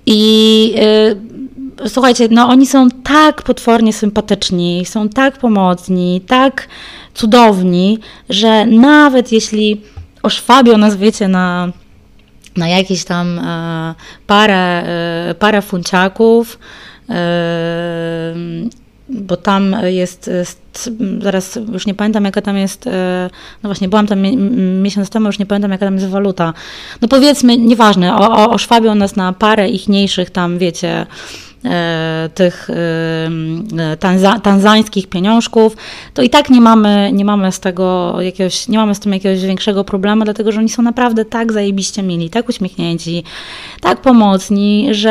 [0.07, 6.69] I yy, słuchajcie, no oni są tak potwornie sympatyczni, są tak pomocni, tak
[7.15, 7.99] cudowni,
[8.29, 9.81] że nawet jeśli
[10.23, 11.69] oszwabią nas, wiecie, na,
[12.57, 13.95] na jakieś tam e,
[14.27, 14.85] parę,
[15.31, 16.59] e, parę funciaków,
[19.09, 20.31] bo tam jest,
[21.21, 23.31] zaraz już nie pamiętam jaka tam jest, e,
[23.63, 24.23] no właśnie byłam tam
[24.83, 26.55] miesiąc temu, już nie pamiętam jaka tam jest waluta.
[27.01, 31.07] No powiedzmy, nieważne, o, oszwabią nas na parę ichniejszych tam, wiecie,
[32.35, 32.69] tych
[34.01, 35.77] tanza, tanzańskich pieniążków,
[36.15, 39.43] to i tak nie mamy, nie mamy z tego jakiegoś, nie mamy z tym jakiegoś
[39.43, 43.25] większego problemu, dlatego że oni są naprawdę tak zajebiście mili, tak uśmiechnięci,
[43.81, 45.11] tak pomocni, że,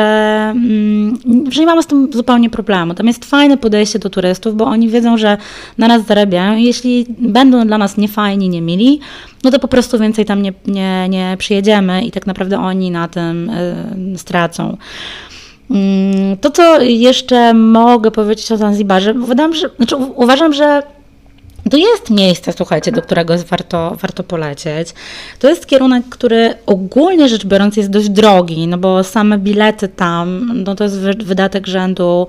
[0.56, 1.18] mm,
[1.50, 2.94] że nie mamy z tym zupełnie problemu.
[2.94, 5.36] Tam jest fajne podejście do turystów, bo oni wiedzą, że
[5.78, 9.00] na nas zarabiają i jeśli będą dla nas niefajni, nie mili,
[9.44, 13.08] no to po prostu więcej tam nie, nie, nie przyjedziemy i tak naprawdę oni na
[13.08, 13.50] tym
[14.14, 14.76] y, stracą.
[15.70, 20.82] Mm, to, co jeszcze mogę powiedzieć o Zanzibarze, uważam, że, znaczy, uważam, że
[21.70, 24.94] to jest miejsce, słuchajcie, do którego warto, warto polecieć.
[25.38, 30.50] To jest kierunek, który ogólnie rzecz biorąc jest dość drogi, no bo same bilety tam,
[30.64, 32.26] no to jest wydatek rzędu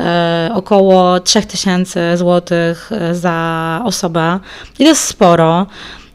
[0.00, 2.58] e, około 3000 zł
[2.90, 4.40] e, za osobę
[4.74, 5.66] i to jest sporo.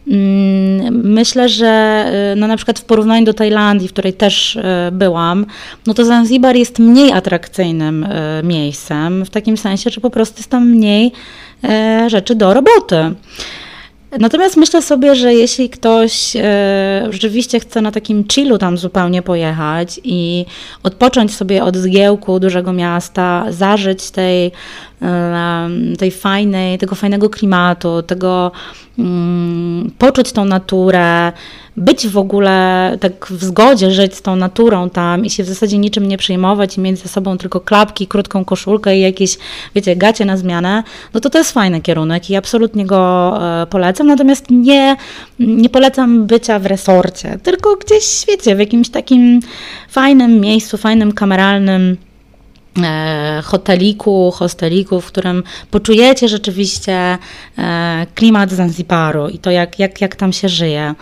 [0.07, 4.63] Mm, myślę, że y, no na przykład w porównaniu do Tajlandii, w której też y,
[4.91, 5.45] byłam,
[5.87, 8.07] no to Zanzibar jest mniej atrakcyjnym y,
[8.43, 11.11] miejscem, w takim sensie, że po prostu jest tam mniej
[12.07, 13.15] rzeczy do roboty.
[14.19, 16.33] Natomiast myślę sobie, że jeśli ktoś
[17.09, 20.45] rzeczywiście chce na takim chillu tam zupełnie pojechać i
[20.83, 24.51] odpocząć sobie od zgiełku dużego miasta, zażyć tej,
[25.97, 28.51] tej fajnej, tego fajnego klimatu, tego
[28.99, 31.31] mm, poczuć tą naturę,
[31.77, 35.77] być w ogóle tak w zgodzie, żyć z tą naturą tam i się w zasadzie
[35.77, 39.38] niczym nie przejmować i mieć ze sobą tylko klapki, krótką koszulkę i jakieś,
[39.75, 44.08] wiecie, gacie na zmianę, no to to jest fajny kierunek i absolutnie go e, polecam,
[44.08, 44.95] natomiast nie,
[45.39, 49.39] nie polecam bycia w resorcie, tylko gdzieś, wiecie, w jakimś takim
[49.89, 51.97] fajnym miejscu, fajnym, kameralnym,
[53.43, 57.17] hoteliku, hosteliku, w którym poczujecie rzeczywiście
[57.57, 60.95] e, klimat Zanzibaru i to, jak, jak, jak tam się żyje.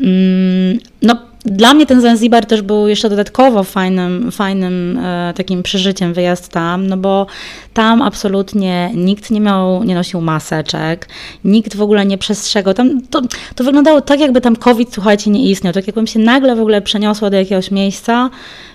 [0.00, 6.14] Mm, no, dla mnie ten Zanzibar też był jeszcze dodatkowo fajnym, fajnym e, takim przeżyciem
[6.14, 7.26] wyjazd tam, no bo
[7.74, 11.08] tam absolutnie nikt nie miał, nie nosił maseczek,
[11.44, 12.74] nikt w ogóle nie przestrzegał.
[12.74, 13.22] Tam to,
[13.54, 15.72] to wyglądało tak, jakby tam COVID, słuchajcie, nie istniał.
[15.72, 18.30] Tak jakbym się nagle w ogóle przeniosła do jakiegoś miejsca,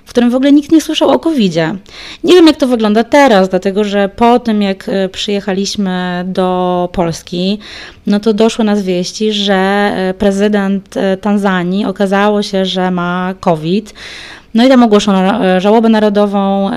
[0.06, 1.76] w którym w ogóle nikt nie słyszał o COVID-zie.
[2.24, 7.60] Nie wiem, jak to wygląda teraz, dlatego że po tym, jak e, przyjechaliśmy do Polski,
[8.08, 13.94] no to doszły nas wieści, że e, prezydent e, Tanzanii okazało się, że ma COVID.
[14.54, 16.72] No i tam ogłoszono żałobę narodową.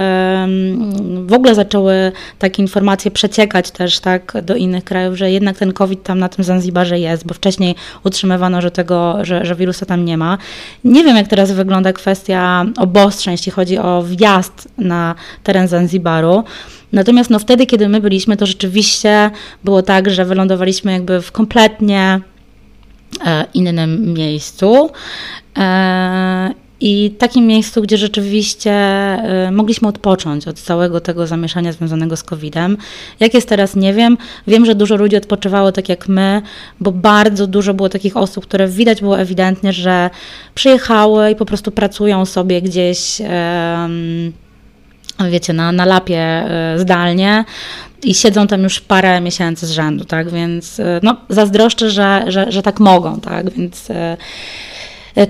[1.26, 6.02] W ogóle zaczęły takie informacje przeciekać też tak do innych krajów, że jednak ten COVID
[6.02, 10.16] tam na tym Zanzibarze jest, bo wcześniej utrzymywano, że tego, że, że wirusa tam nie
[10.16, 10.38] ma.
[10.84, 16.44] Nie wiem, jak teraz wygląda kwestia obostrzeń, jeśli chodzi o wjazd na teren Zanzibaru.
[16.92, 19.30] Natomiast no, wtedy, kiedy my byliśmy, to rzeczywiście
[19.64, 22.20] było tak, że wylądowaliśmy jakby w kompletnie
[23.26, 24.90] e, innym miejscu.
[25.58, 28.72] E, i takim miejscu, gdzie rzeczywiście
[29.48, 32.76] y, mogliśmy odpocząć od całego tego zamieszania związanego z COVID-em.
[33.20, 34.18] Jak jest teraz, nie wiem.
[34.46, 36.42] Wiem, że dużo ludzi odpoczywało tak jak my,
[36.80, 40.10] bo bardzo dużo było takich osób, które widać było ewidentnie, że
[40.54, 43.22] przyjechały i po prostu pracują sobie gdzieś.
[45.30, 47.44] wiecie, na, na lapie y, zdalnie
[48.02, 52.62] i siedzą tam już parę miesięcy z rzędu, tak, więc no, zazdroszczę, że, że, że
[52.62, 54.16] tak mogą, tak, więc E,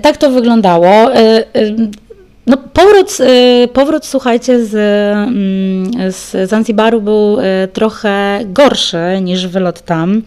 [0.01, 1.15] tak to wyglądało.
[1.15, 1.43] E, e,
[2.47, 3.17] no, powrót,
[3.73, 7.37] powrót, słuchajcie, z, mm, z Zanzibaru był
[7.73, 10.21] trochę gorszy niż wylot tam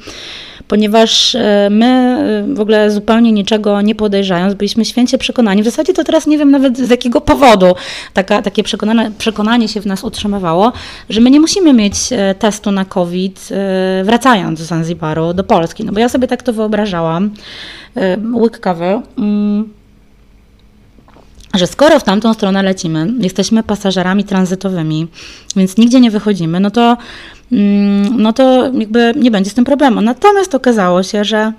[0.69, 1.37] ponieważ
[1.71, 5.63] my w ogóle zupełnie niczego nie podejrzając, byliśmy święcie przekonani.
[5.63, 7.75] W zasadzie to teraz nie wiem nawet z jakiego powodu
[8.13, 10.73] taka, takie przekonanie, przekonanie się w nas utrzymywało,
[11.11, 11.95] że my nie musimy mieć
[12.39, 13.49] testu na COVID
[14.05, 15.85] wracając z Zanzibaru do Polski.
[15.85, 17.31] No bo ja sobie tak to wyobrażałam
[18.35, 19.78] łyk kawy, mm,
[21.55, 25.07] że skoro w tamtą stronę lecimy, jesteśmy pasażerami tranzytowymi,
[25.57, 26.97] więc nigdzie nie wychodzimy, no to,
[27.53, 30.01] mm, no to jakby nie będzie z tym problemu.
[30.01, 31.53] Natomiast okazało się, że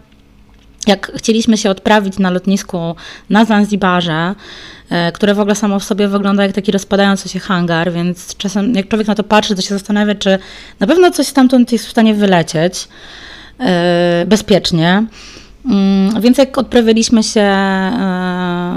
[0.88, 2.96] jak chcieliśmy się odprawić na lotnisku
[3.30, 4.36] na Zanzibarze,
[4.90, 8.76] e, które w ogóle samo w sobie wygląda jak taki rozpadający się hangar, więc czasem
[8.76, 10.40] jak człowiek na to patrzy, to się zastanawia, czy
[10.80, 12.88] na pewno coś stamtąd jest w stanie wylecieć
[13.60, 15.06] e, bezpiecznie.
[15.66, 18.19] Mm, więc jak odprawiliśmy się e,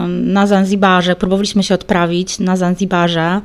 [0.09, 3.41] na Zanzibarze, próbowaliśmy się odprawić na Zanzibarze,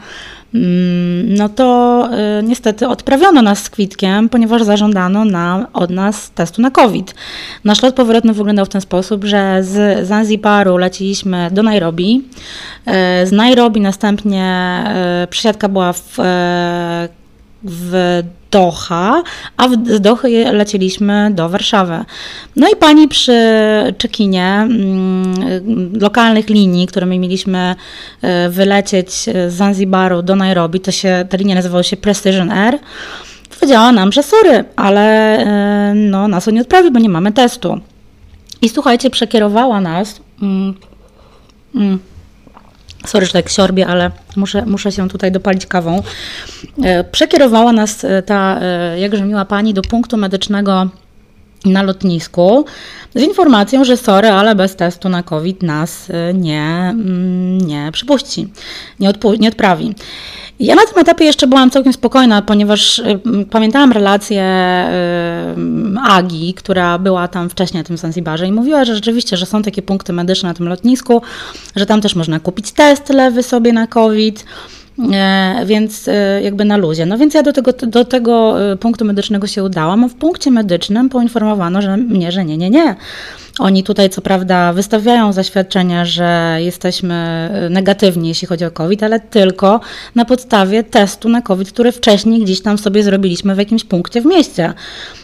[0.53, 6.61] mm, no to e, niestety odprawiono nas z kwitkiem, ponieważ zażądano nam, od nas testu
[6.61, 7.15] na COVID.
[7.63, 12.25] Nasz lot powrotny wyglądał w ten sposób, że z Zanzibaru leciliśmy do Nairobi.
[12.85, 14.83] E, z Nairobi następnie
[15.29, 16.17] przesiadka była w
[17.63, 19.23] w Doha,
[19.57, 22.05] a z Dochy lecieliśmy do Warszawy.
[22.55, 23.33] No i pani przy
[24.01, 27.75] check-inie mm, lokalnych linii, którymi mieliśmy
[28.21, 32.79] e, wylecieć z Zanzibaru do Nairobi, to się, ta linia nazywała się Precision Air,
[33.55, 37.79] powiedziała nam, że sorry, ale e, no, nas on nie odprawi, bo nie mamy testu.
[38.61, 40.21] I słuchajcie, przekierowała nas.
[40.41, 40.73] Mm,
[41.75, 41.99] mm,
[43.05, 46.03] sorry, że tak siorbie, ale muszę, muszę się tutaj dopalić kawą.
[46.83, 50.89] E, przekierowała nas e, ta e, jakże miła pani do punktu medycznego
[51.65, 52.65] na lotnisku
[53.15, 58.47] z informacją, że sorry, ale bez testu na COVID nas nie, mm, nie przypuści,
[58.99, 59.95] nie, odpu- nie odprawi.
[60.59, 64.43] Ja na tym etapie jeszcze byłam całkiem spokojna, ponieważ y, pamiętałam relację
[65.97, 69.61] y, Agi, która była tam wcześniej na tym Zanzibarze i mówiła, że rzeczywiście, że są
[69.61, 71.21] takie punkty medyczne na tym lotnisku,
[71.75, 74.45] że tam też można kupić test lewy sobie na COVID.
[75.13, 77.05] E, więc e, jakby na luzie.
[77.05, 80.51] No więc ja do tego, do tego e, punktu medycznego się udałam, a w punkcie
[80.51, 82.95] medycznym poinformowano że mnie, że nie, nie, nie.
[83.59, 89.79] Oni tutaj co prawda wystawiają zaświadczenia, że jesteśmy negatywni, jeśli chodzi o COVID, ale tylko
[90.15, 94.25] na podstawie testu na COVID, który wcześniej gdzieś tam sobie zrobiliśmy w jakimś punkcie w
[94.25, 94.73] mieście.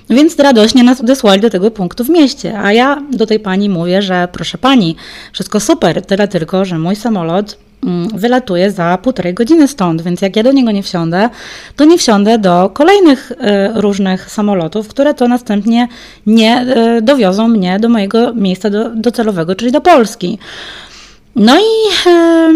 [0.10, 2.60] Więc radośnie nas odesłali do tego punktu w mieście.
[2.60, 4.96] A ja do tej pani mówię, że proszę pani,
[5.34, 7.62] wszystko super, tyle tylko, że mój samolot
[8.15, 11.30] wylatuje za półtorej godziny stąd, więc jak ja do niego nie wsiądę,
[11.76, 15.88] to nie wsiądę do kolejnych e, różnych samolotów, które to następnie
[16.26, 20.39] nie e, dowiozą mnie do mojego miejsca do, docelowego, czyli do Polski.
[21.36, 22.54] No i e,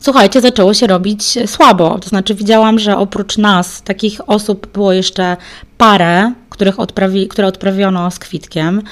[0.00, 1.98] słuchajcie, zaczęło się robić słabo.
[1.98, 5.36] To znaczy, widziałam, że oprócz nas takich osób było jeszcze
[5.78, 8.82] parę, których odprawi, które odprawiono z kwitkiem.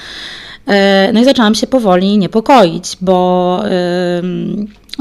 [1.13, 3.63] No i zaczęłam się powoli niepokoić, bo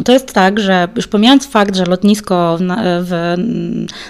[0.02, 2.62] to jest tak, że już pomijając fakt, że lotnisko w,
[3.08, 3.34] w,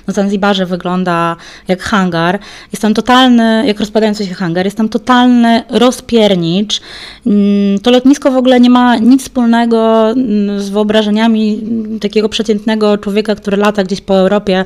[0.06, 1.36] na Zanzibarze wygląda
[1.68, 2.38] jak hangar,
[2.72, 6.80] jest tam totalny, jak rozpadający się hangar, jest tam totalny rozpiernicz.
[7.26, 11.62] Mm, to lotnisko w ogóle nie ma nic wspólnego mm, z wyobrażeniami
[12.00, 14.64] takiego przeciętnego człowieka, który lata gdzieś po Europie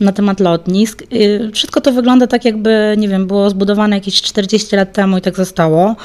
[0.00, 1.02] na temat lotnisk.
[1.12, 5.20] Y, wszystko to wygląda tak, jakby, nie wiem, było zbudowane jakieś 40 lat temu i
[5.20, 5.96] tak zostało.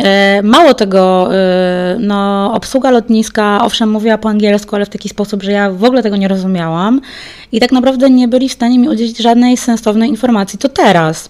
[0.00, 5.42] E, mało tego, e, no, obsługa lotniska, owszem, mówiła po angielsku, ale w taki sposób,
[5.42, 7.00] że ja w ogóle tego nie rozumiałam
[7.52, 10.58] i tak naprawdę nie byli w stanie mi udzielić żadnej sensownej informacji.
[10.58, 11.28] To teraz.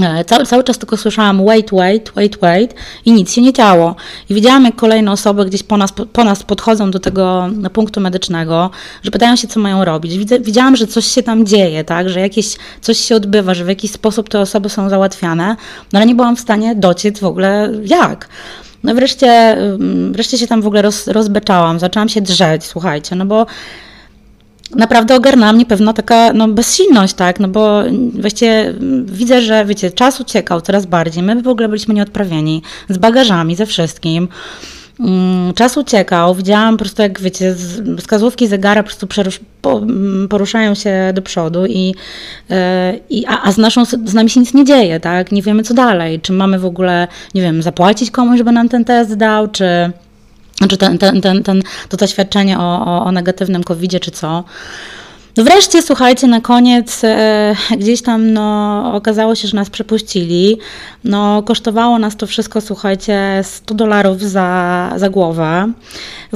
[0.00, 3.96] E, cały, cały czas tylko słyszałam wait, wait, wait, wait i nic się nie działo.
[4.30, 8.70] I widziałam, jak kolejne osoby gdzieś po nas, po nas podchodzą do tego punktu medycznego,
[9.02, 10.18] że pytają się, co mają robić.
[10.40, 13.90] Widziałam, że coś się tam dzieje, tak, że jakieś coś się odbywa, że w jakiś
[13.90, 15.56] sposób te osoby są załatwiane,
[15.92, 18.28] no ale nie byłam w stanie dociec w ogóle jak.
[18.82, 19.56] No wreszcie,
[20.10, 23.46] wreszcie się tam w ogóle roz, rozbeczałam, zaczęłam się drzeć, słuchajcie, no bo
[24.76, 27.82] naprawdę ogarnęła mnie pewno taka no, bezsilność, tak, no bo
[28.20, 28.74] właściwie
[29.04, 33.66] widzę, że wiecie, czas uciekał coraz bardziej, my w ogóle byliśmy nieodprawieni, z bagażami, ze
[33.66, 34.28] wszystkim.
[35.00, 37.54] Mm, czas uciekał, widziałam po prostu jak wiecie,
[37.98, 39.08] wskazówki zegara po prostu
[39.64, 41.94] mm, poruszają się do przodu i,
[42.48, 42.56] yy,
[43.10, 45.32] i a, a, z, naszą, z nami się nic nie dzieje, tak?
[45.32, 48.84] Nie wiemy co dalej, czy mamy w ogóle, nie wiem, zapłacić komuś, żeby nam ten
[48.84, 49.92] test dał, czy
[50.64, 54.44] znaczy ten, ten, ten, ten, to zaświadczenie o, o, o negatywnym covid czy co.
[55.36, 60.58] No wreszcie, słuchajcie, na koniec e, gdzieś tam no, okazało się, że nas przepuścili.
[61.04, 65.72] No, kosztowało nas to wszystko, słuchajcie, 100 dolarów za, za głowę.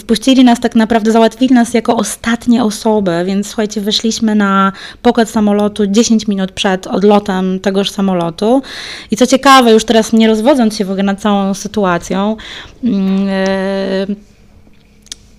[0.01, 5.87] Wpuścili nas tak naprawdę, załatwili nas jako ostatnie osoby, więc słuchajcie, wyszliśmy na pokład samolotu
[5.87, 8.63] 10 minut przed odlotem tegoż samolotu.
[9.11, 12.37] I co ciekawe, już teraz nie rozwodząc się w ogóle nad całą sytuacją,
[12.83, 12.93] yy,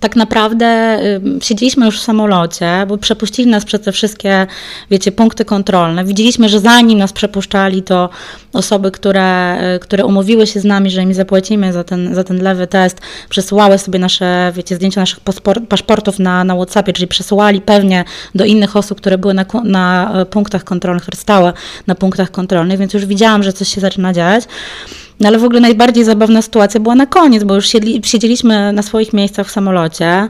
[0.00, 4.46] tak naprawdę y, siedzieliśmy już w samolocie, bo przepuścili nas przez te wszystkie,
[4.90, 6.04] wiecie, punkty kontrolne.
[6.04, 8.08] Widzieliśmy, że zanim nas przepuszczali, to
[8.52, 12.42] osoby, które, y, które umówiły się z nami, że im zapłacimy za ten, za ten
[12.42, 15.20] lewy test, przesyłały sobie nasze, wiecie, zdjęcia naszych
[15.68, 20.26] paszportów na, na WhatsAppie, czyli przesyłali pewnie do innych osób, które były na, na y,
[20.26, 21.52] punktach kontrolnych, które stały
[21.86, 24.44] na punktach kontrolnych, więc już widziałam, że coś się zaczyna dziać.
[25.20, 28.82] No ale w ogóle najbardziej zabawna sytuacja była na koniec, bo już siedli, siedzieliśmy na
[28.82, 30.28] swoich miejscach w samolocie.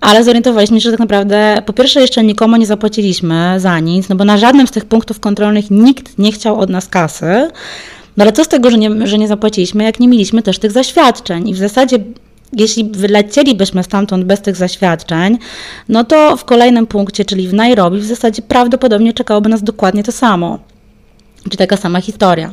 [0.00, 4.16] Ale zorientowaliśmy się, że tak naprawdę po pierwsze jeszcze nikomu nie zapłaciliśmy za nic, no
[4.16, 7.50] bo na żadnym z tych punktów kontrolnych nikt nie chciał od nas kasy.
[8.16, 10.72] No ale co z tego, że nie, że nie zapłaciliśmy, jak nie mieliśmy też tych
[10.72, 11.48] zaświadczeń.
[11.48, 11.98] I w zasadzie
[12.52, 15.38] jeśli wylecielibyśmy stamtąd bez tych zaświadczeń,
[15.88, 20.12] no to w kolejnym punkcie, czyli w Nairobi, w zasadzie prawdopodobnie czekałoby nas dokładnie to
[20.12, 20.58] samo.
[21.50, 22.52] Czy taka sama historia.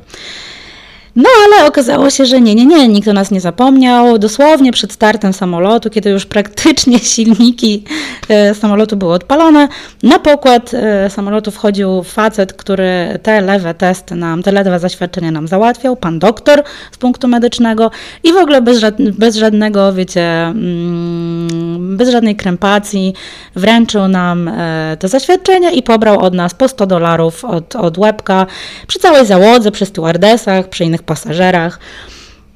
[1.15, 4.17] No ale okazało się, że nie, nie, nie, nikt o nas nie zapomniał.
[4.17, 7.83] Dosłownie przed startem samolotu, kiedy już praktycznie silniki
[8.29, 9.67] e, samolotu były odpalone,
[10.03, 15.47] na pokład e, samolotu wchodził facet, który te lewe testy nam, te lewe zaświadczenia nam
[15.47, 17.91] załatwiał, pan doktor z punktu medycznego
[18.23, 23.13] i w ogóle bez, bez żadnego, wiecie, mm, bez żadnej krępacji
[23.55, 28.45] wręczył nam e, te zaświadczenia i pobrał od nas po 100 dolarów od, od łebka
[28.87, 31.79] przy całej załodze, przy stewardesach, przy innych pasażerach.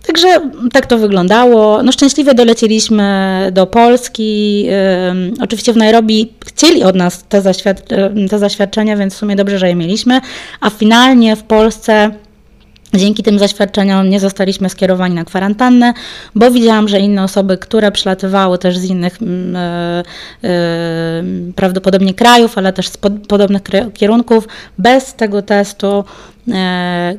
[0.08, 0.28] Także
[0.72, 1.84] tak to wyglądało.
[1.84, 4.66] No szczęśliwie dolecieliśmy do Polski.
[5.41, 7.84] oczywiście w Nairobi chcieli od nas te, zaświad
[8.30, 10.22] te zaświadczenia, więc w sumie dobrze, że je mieliśmy.
[10.62, 12.12] A finalnie w Polsce
[12.93, 15.93] Dzięki tym zaświadczeniom nie zostaliśmy skierowani na kwarantannę,
[16.36, 20.04] bo widziałam, że inne osoby, które przylatywały też z innych e,
[20.43, 21.24] e,
[21.56, 23.62] prawdopodobnie krajów, ale też z pod, podobnych
[23.93, 24.47] kierunków,
[24.78, 26.04] bez tego testu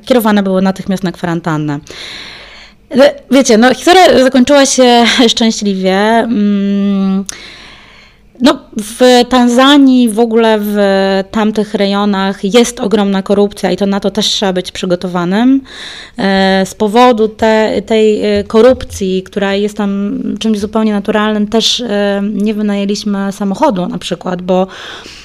[0.04, 1.78] kierowane były natychmiast na kwarantannę.
[3.30, 5.96] Wiecie, no historia zakończyła się szczęśliwie.
[5.98, 7.24] Mm,
[8.40, 10.76] no, w Tanzanii, w ogóle w
[11.30, 15.60] tamtych rejonach jest ogromna korupcja i to na to też trzeba być przygotowanym.
[16.18, 22.22] E, z powodu te, tej e, korupcji, która jest tam czymś zupełnie naturalnym, też e,
[22.32, 25.19] nie wynajęliśmy samochodu na przykład, bo E,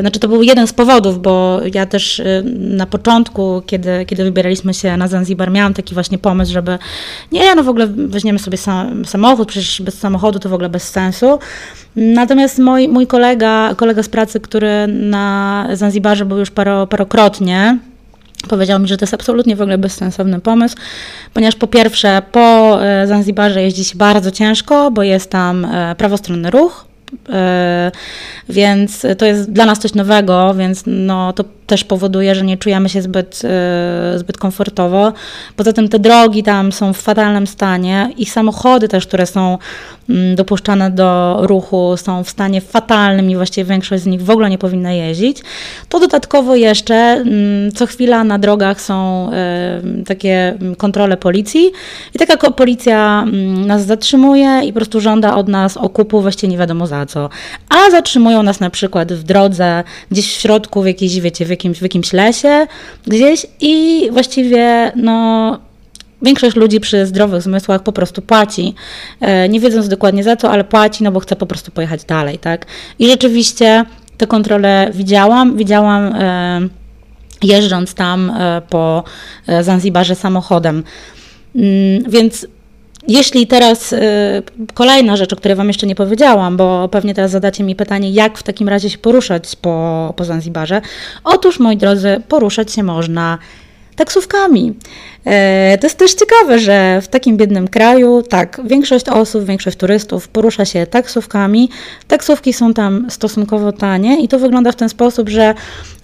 [0.00, 4.74] znaczy to był jeden z powodów, bo ja też e, na początku, kiedy, kiedy wybieraliśmy
[4.74, 6.78] się na Zanzibar, miałam taki właśnie pomysł, żeby
[7.32, 10.88] nie, no w ogóle weźmiemy sobie sam, samochód, przecież bez samochodu to w ogóle bez
[10.88, 11.38] sensu.
[11.96, 17.78] Natomiast mój, mój kolega, kolega z pracy, który na Zanzibarze był już paro, parokrotnie,
[18.48, 20.76] Powiedział mi, że to jest absolutnie w ogóle bezsensowny pomysł,
[21.34, 25.66] ponieważ po pierwsze po e, Zanzibarze jeździ się bardzo ciężko, bo jest tam
[25.96, 26.91] prawostronny ruch,
[28.48, 32.88] więc to jest dla nas coś nowego, więc no, to też powoduje, że nie czujemy
[32.88, 35.12] się zbyt, e, zbyt komfortowo.
[35.56, 39.58] Poza tym te drogi tam są w fatalnym stanie i samochody też, które są
[40.08, 44.50] mm, dopuszczane do ruchu, są w stanie fatalnym i właściwie większość z nich w ogóle
[44.50, 45.38] nie powinna jeździć.
[45.88, 51.70] To dodatkowo jeszcze mm, co chwila na drogach są e, takie kontrole policji
[52.14, 56.58] i taka policja mm, nas zatrzymuje i po prostu żąda od nas okupu właściwie nie
[56.58, 57.28] wiadomo za co.
[57.68, 61.78] A zatrzymują nas na przykład w drodze, gdzieś w środku, w jakiejś, wiecie, w jakimś,
[61.78, 62.66] w jakimś lesie
[63.06, 65.58] gdzieś i właściwie no,
[66.22, 68.74] większość ludzi przy zdrowych zmysłach po prostu płaci,
[69.20, 72.38] e, nie wiedząc dokładnie za co, ale płaci, no bo chce po prostu pojechać dalej,
[72.38, 72.66] tak?
[72.98, 73.84] I rzeczywiście
[74.18, 76.60] te kontrole widziałam, widziałam e,
[77.42, 79.04] jeżdżąc tam e, po
[79.60, 80.84] Zanzibarze samochodem.
[81.56, 82.46] Mm, więc
[83.08, 83.98] jeśli teraz y,
[84.74, 88.38] kolejna rzecz, o której Wam jeszcze nie powiedziałam, bo pewnie teraz zadacie mi pytanie, jak
[88.38, 90.80] w takim razie się poruszać po, po Zanzibarze.
[91.24, 93.38] Otóż, moi drodzy, poruszać się można
[93.96, 94.74] taksówkami.
[95.24, 100.28] E, to jest też ciekawe, że w takim biednym kraju, tak, większość osób, większość turystów
[100.28, 101.68] porusza się taksówkami.
[102.08, 105.54] Taksówki są tam stosunkowo tanie i to wygląda w ten sposób, że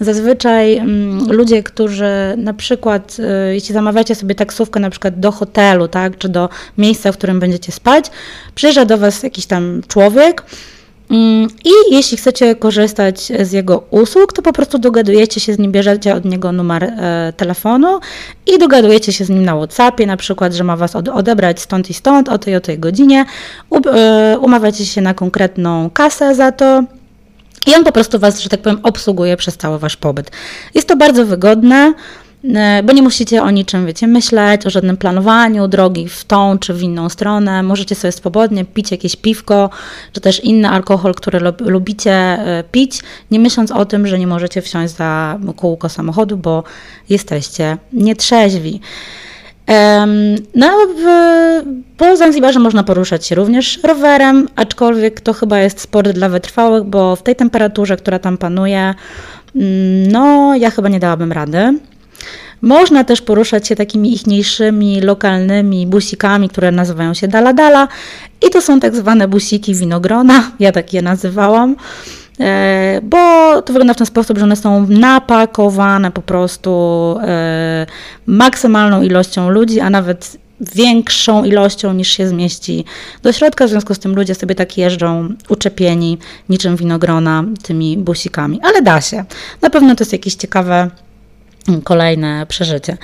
[0.00, 5.88] zazwyczaj mm, ludzie, którzy na przykład, e, jeśli zamawiacie sobie taksówkę na przykład do hotelu,
[5.88, 8.10] tak, czy do miejsca, w którym będziecie spać,
[8.54, 10.44] przyjeżdża do Was jakiś tam człowiek,
[11.10, 16.14] I jeśli chcecie korzystać z jego usług, to po prostu dogadujecie się z nim, bierzecie
[16.14, 18.00] od niego numer e, telefonu
[18.46, 21.94] i dogadujecie się z nim na WhatsAppie, na przykład, że ma was odebrać stąd i
[21.94, 23.24] stąd o tej o tej godzinie.
[23.94, 26.84] E, umawiacie się na konkretną kasę za to.
[27.66, 30.30] I on po prostu was, że tak powiem, obsługuje przez cały wasz pobyt.
[30.74, 31.92] Jest to bardzo wygodne.
[32.44, 36.74] E, bo nie musicie o niczym, wiecie, myśleć, o żadnym planowaniu drogi w tą czy
[36.74, 37.62] w inną stronę.
[37.62, 39.70] Możecie sobie swobodnie pić jakieś piwko,
[40.12, 44.62] czy też inny alkohol, który lubicie e, pić, nie myśląc o tym, że nie możecie
[44.62, 46.64] wsiąść za kółko samochodu, bo
[47.08, 48.80] jesteście nietrzeźwi.
[50.54, 51.04] No, w,
[51.96, 57.16] po Zanzibarze można poruszać się również rowerem, aczkolwiek to chyba jest sport dla wytrwałych, bo
[57.16, 58.94] w tej temperaturze, która tam panuje,
[59.56, 61.78] mm, no, ja chyba nie dałabym rady.
[62.62, 67.88] Można też poruszać się takimi ichniejszymi, lokalnymi busikami, które nazywają się dala-dala.
[68.46, 71.76] I to są tak zwane busiki winogrona, ja tak je nazywałam
[72.40, 73.16] e, bo
[73.62, 76.70] to wygląda w ten sposób, że one są napakowane po prostu
[77.22, 77.86] e,
[78.26, 82.84] maksymalną ilością ludzi, a nawet większą ilością niż się zmieści
[83.22, 88.60] do środka, w związku z tym ludzie sobie tak jeżdżą uczepieni niczym winogrona tymi busikami,
[88.62, 89.24] ale da się.
[89.62, 90.90] Na pewno to jest jakieś ciekawe
[91.84, 92.96] kolejne przeżycie.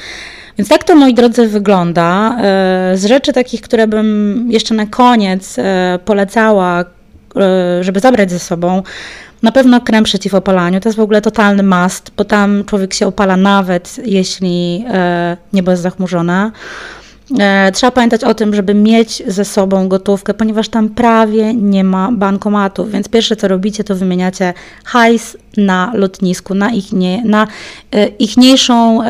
[0.59, 2.37] Więc tak to, moi drodzy, wygląda.
[2.39, 6.85] E, z rzeczy takich, które bym jeszcze na koniec e, polecała, e,
[7.85, 8.83] żeby zabrać ze sobą,
[9.43, 13.07] Na pewno krem przeciw opalaniu, to jest w ogóle totalny must, bo tam człowiek się
[13.07, 14.85] opala nawet jeśli
[15.53, 16.51] niebo jest zachmurzone.
[17.39, 22.13] E, trzeba pamiętać o tym, żeby mieć ze sobą gotówkę, ponieważ tam prawie nie ma
[22.13, 24.55] bankomatów, więc pierwsze co robicie, to wymieniacie
[24.85, 27.47] hajs na lotnisku, na, ich nie, na
[27.93, 29.07] e, ichniejszą e,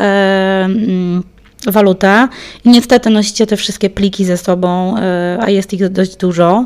[0.65, 1.23] mm,
[1.67, 2.27] walutę
[2.65, 4.95] i niestety nosicie te wszystkie pliki ze sobą,
[5.39, 6.65] a jest ich dość dużo,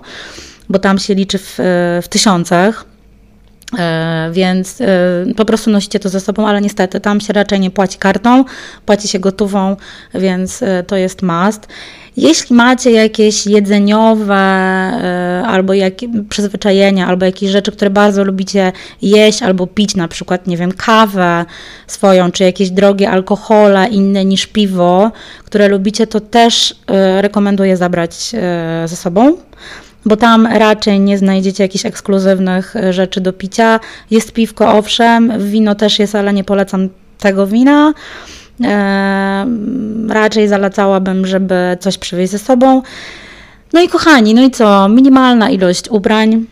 [0.69, 1.55] bo tam się liczy w,
[2.03, 2.88] w tysiącach.
[3.77, 4.85] E, więc e,
[5.37, 8.45] po prostu nosicie to ze sobą, ale niestety tam się raczej nie płaci kartą,
[8.85, 9.75] płaci się gotową,
[10.13, 11.67] więc e, to jest must.
[12.17, 14.35] Jeśli macie jakieś jedzeniowe
[15.47, 15.93] albo jak,
[16.29, 21.45] przyzwyczajenia, albo jakieś rzeczy, które bardzo lubicie jeść albo pić, na przykład, nie wiem, kawę
[21.87, 25.11] swoją, czy jakieś drogie alkohole inne niż piwo,
[25.45, 26.75] które lubicie, to też
[27.21, 28.31] rekomenduję zabrać
[28.85, 29.37] ze sobą
[30.05, 33.79] bo tam raczej nie znajdziecie jakichś ekskluzywnych e, rzeczy do picia.
[34.11, 36.89] Jest piwko, owszem, wino też jest, ale nie polecam
[37.19, 37.93] tego wina.
[38.63, 39.45] E,
[40.09, 42.81] raczej zalecałabym, żeby coś przywieźć ze sobą.
[43.73, 44.89] No i kochani, no i co?
[44.89, 46.45] Minimalna ilość ubrań,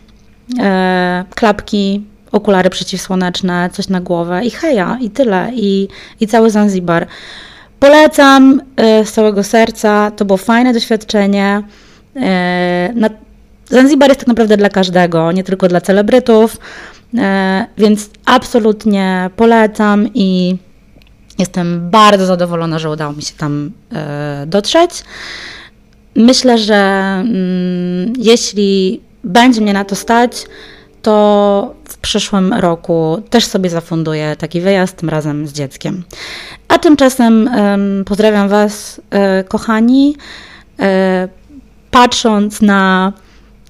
[0.58, 5.88] e, klapki, okulary przeciwsłoneczne, coś na głowę i heja, i tyle, i,
[6.20, 7.06] i cały Zanzibar.
[7.80, 11.62] Polecam e, z całego serca, to było fajne doświadczenie.
[12.16, 13.08] E, na,
[13.70, 16.56] Zanzibar jest tak naprawdę dla każdego, nie tylko dla celebrytów,
[17.18, 20.56] e, więc absolutnie polecam i
[21.38, 24.90] jestem bardzo zadowolona, że udało mi się tam e, dotrzeć.
[26.14, 30.46] Myślę, że mm, jeśli będzie mnie na to stać,
[31.02, 36.04] to w przyszłym roku też sobie zafunduję taki wyjazd, tym razem z dzieckiem.
[36.68, 37.50] A tymczasem
[38.06, 40.16] pozdrawiam Was, e, kochani.
[41.90, 43.12] Patrząc na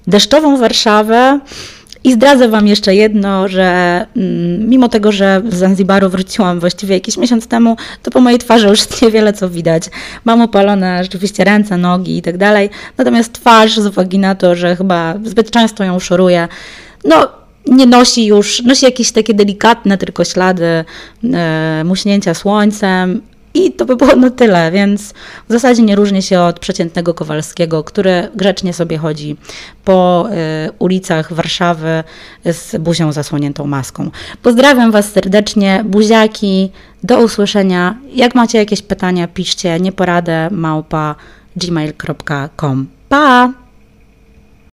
[0.09, 1.39] deszczową Warszawę.
[2.03, 7.17] I zdradzę Wam jeszcze jedno, że mm, mimo tego, że z Zanzibaru wróciłam właściwie jakiś
[7.17, 9.83] miesiąc temu, to po mojej twarzy już niewiele co widać.
[10.25, 14.75] Mam opalone rzeczywiście ręce, nogi i tak dalej, natomiast twarz z uwagi na to, że
[14.75, 16.47] chyba zbyt często ją szoruję,
[17.05, 17.27] no
[17.67, 20.85] nie nosi już, nosi jakieś takie delikatne tylko ślady
[21.33, 23.21] e, muśnięcia słońcem,
[23.65, 25.13] i to by było na tyle, więc
[25.49, 29.37] w zasadzie nie różni się od przeciętnego Kowalskiego, który grzecznie sobie chodzi
[29.85, 30.29] po
[30.67, 32.03] y, ulicach Warszawy
[32.45, 34.11] z buzią zasłoniętą maską.
[34.41, 36.71] Pozdrawiam Was serdecznie, buziaki,
[37.03, 37.97] do usłyszenia.
[38.13, 41.15] Jak macie jakieś pytania, piszcie nieporadę małpa
[41.55, 42.87] gmail.com.
[43.09, 43.58] Pa!